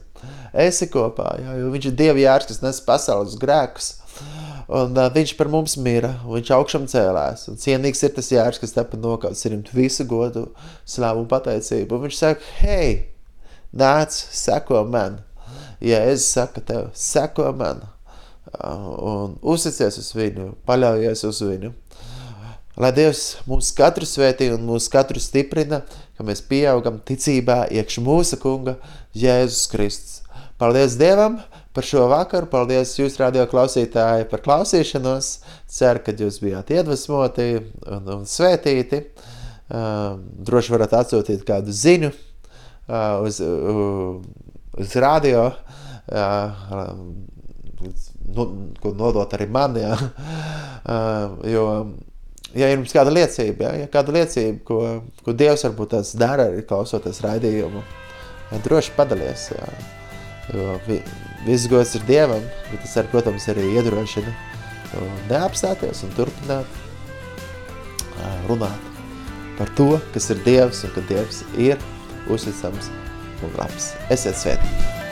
Esi 0.57 0.89
kopā, 0.89 1.35
jā, 1.43 1.57
jo 1.61 1.70
viņš 1.74 1.91
ir 1.91 1.97
Dieva 1.99 2.22
jērs, 2.22 2.49
kas 2.51 2.62
nes 2.64 2.83
pasaules 2.85 3.37
grēkus. 3.41 3.95
Un 4.66 4.97
uh, 4.99 5.11
viņš 5.12 5.35
par 5.39 5.51
mums 5.53 5.77
mira, 5.79 6.14
viņš 6.27 6.53
augšām 6.57 6.87
cēlās. 6.91 7.45
Un 7.53 7.61
cienīgs 7.61 8.03
ir 8.03 8.14
tas 8.16 8.31
jērs, 8.33 8.59
kas 8.62 8.74
tepat 8.74 8.99
nokauts 9.03 9.45
ar 9.47 9.59
visu 9.77 10.07
godu, 10.09 10.49
slavu 10.89 11.22
un 11.22 11.29
pateicību. 11.31 11.99
Un 11.99 12.07
viņš 12.07 12.18
saka, 12.18 12.55
hei, 12.62 12.97
nāc, 13.77 14.16
seko 14.35 14.83
man. 14.89 15.20
Ja 15.85 16.01
es 16.09 16.24
saku 16.33 16.62
tev, 16.64 16.89
seko 16.97 17.53
man, 17.55 17.85
un 18.61 19.37
uzticies 19.43 19.99
uz 20.01 20.13
viņu, 20.17 20.53
paļaujies 20.69 21.25
uz 21.29 21.43
viņu. 21.45 21.73
Lai 22.77 22.93
Dievs 22.93 23.39
mūs 23.49 23.71
katru 23.77 24.05
svētī 24.09 24.51
un 24.53 24.67
mūs 24.69 24.91
katru 24.93 25.21
stiprina, 25.23 25.81
ka 26.17 26.25
mēs 26.29 26.43
pieaugam 26.45 26.99
ticībā 27.01 27.65
iekš 27.73 28.03
mūsu 28.05 28.37
kunga 28.41 28.77
Jēzus 29.17 29.65
Kristus. 29.73 30.19
Paldies 30.61 30.99
Dievam! 31.01 31.41
par 31.77 31.85
šo 31.85 32.07
vakaru. 32.09 32.49
Paldies 32.49 32.95
jūs, 32.97 33.19
radio 33.21 33.45
klausītāji, 33.51 34.29
par 34.31 34.41
klausīšanos. 34.45 35.31
Ceru, 35.69 36.01
ka 36.07 36.15
jūs 36.17 36.41
bijāt 36.41 36.73
iedvesmoti 36.73 37.51
un, 37.61 38.09
un 38.17 38.25
svētīti. 38.29 39.03
Uh, 39.67 40.17
droši 40.47 40.73
varat 40.73 40.95
atsūtīt 40.95 41.43
kādu 41.45 41.75
ziņu 41.75 42.13
uh, 42.13 43.27
uz, 43.27 43.41
uz 43.43 44.95
radio, 45.03 45.49
uh, 46.07 46.71
nu, 48.35 48.47
ko 48.83 48.93
nodot 48.97 49.33
arī 49.37 49.49
man. 49.53 49.77
Uh, 49.77 51.37
jo, 51.55 51.66
ja 52.57 52.70
ir 52.70 52.81
mums 52.81 52.95
kāda 52.95 53.12
liecība, 53.14 53.68
ja, 53.68 53.85
ja 53.85 53.93
kāda 53.93 54.14
liecība, 54.16 54.62
ko, 54.66 54.81
ko 55.27 55.37
Dievs 55.37 55.66
varbūt 55.68 55.95
tās 55.97 56.14
dara, 56.18 56.49
arī 56.51 56.64
klausoties 56.66 57.22
raidījumu, 57.27 57.85
ja, 58.51 58.64
droši 58.64 58.97
padalies. 58.97 59.51
Jā. 59.55 59.70
Jo 60.55 60.77
vi, 60.87 61.01
viss 61.47 61.66
gods 61.70 61.97
ir 61.99 62.05
Dievam, 62.07 62.45
bet 62.70 62.85
tas, 62.85 62.99
ar, 63.03 63.09
protams, 63.11 63.49
arī 63.51 63.66
iedrošina 63.74 64.35
neapstāties 65.29 66.05
un 66.07 66.12
turpināt 66.16 66.85
runāt 68.47 68.93
par 69.59 69.72
to, 69.79 69.97
kas 70.14 70.31
ir 70.31 70.45
Dievs 70.47 70.85
un 70.87 70.95
ka 70.95 71.05
Dievs 71.09 71.43
ir 71.57 71.81
uzticams 72.33 72.93
un 73.43 73.59
labs. 73.59 73.93
Esiet 74.12 74.39
svētīti! 74.39 75.06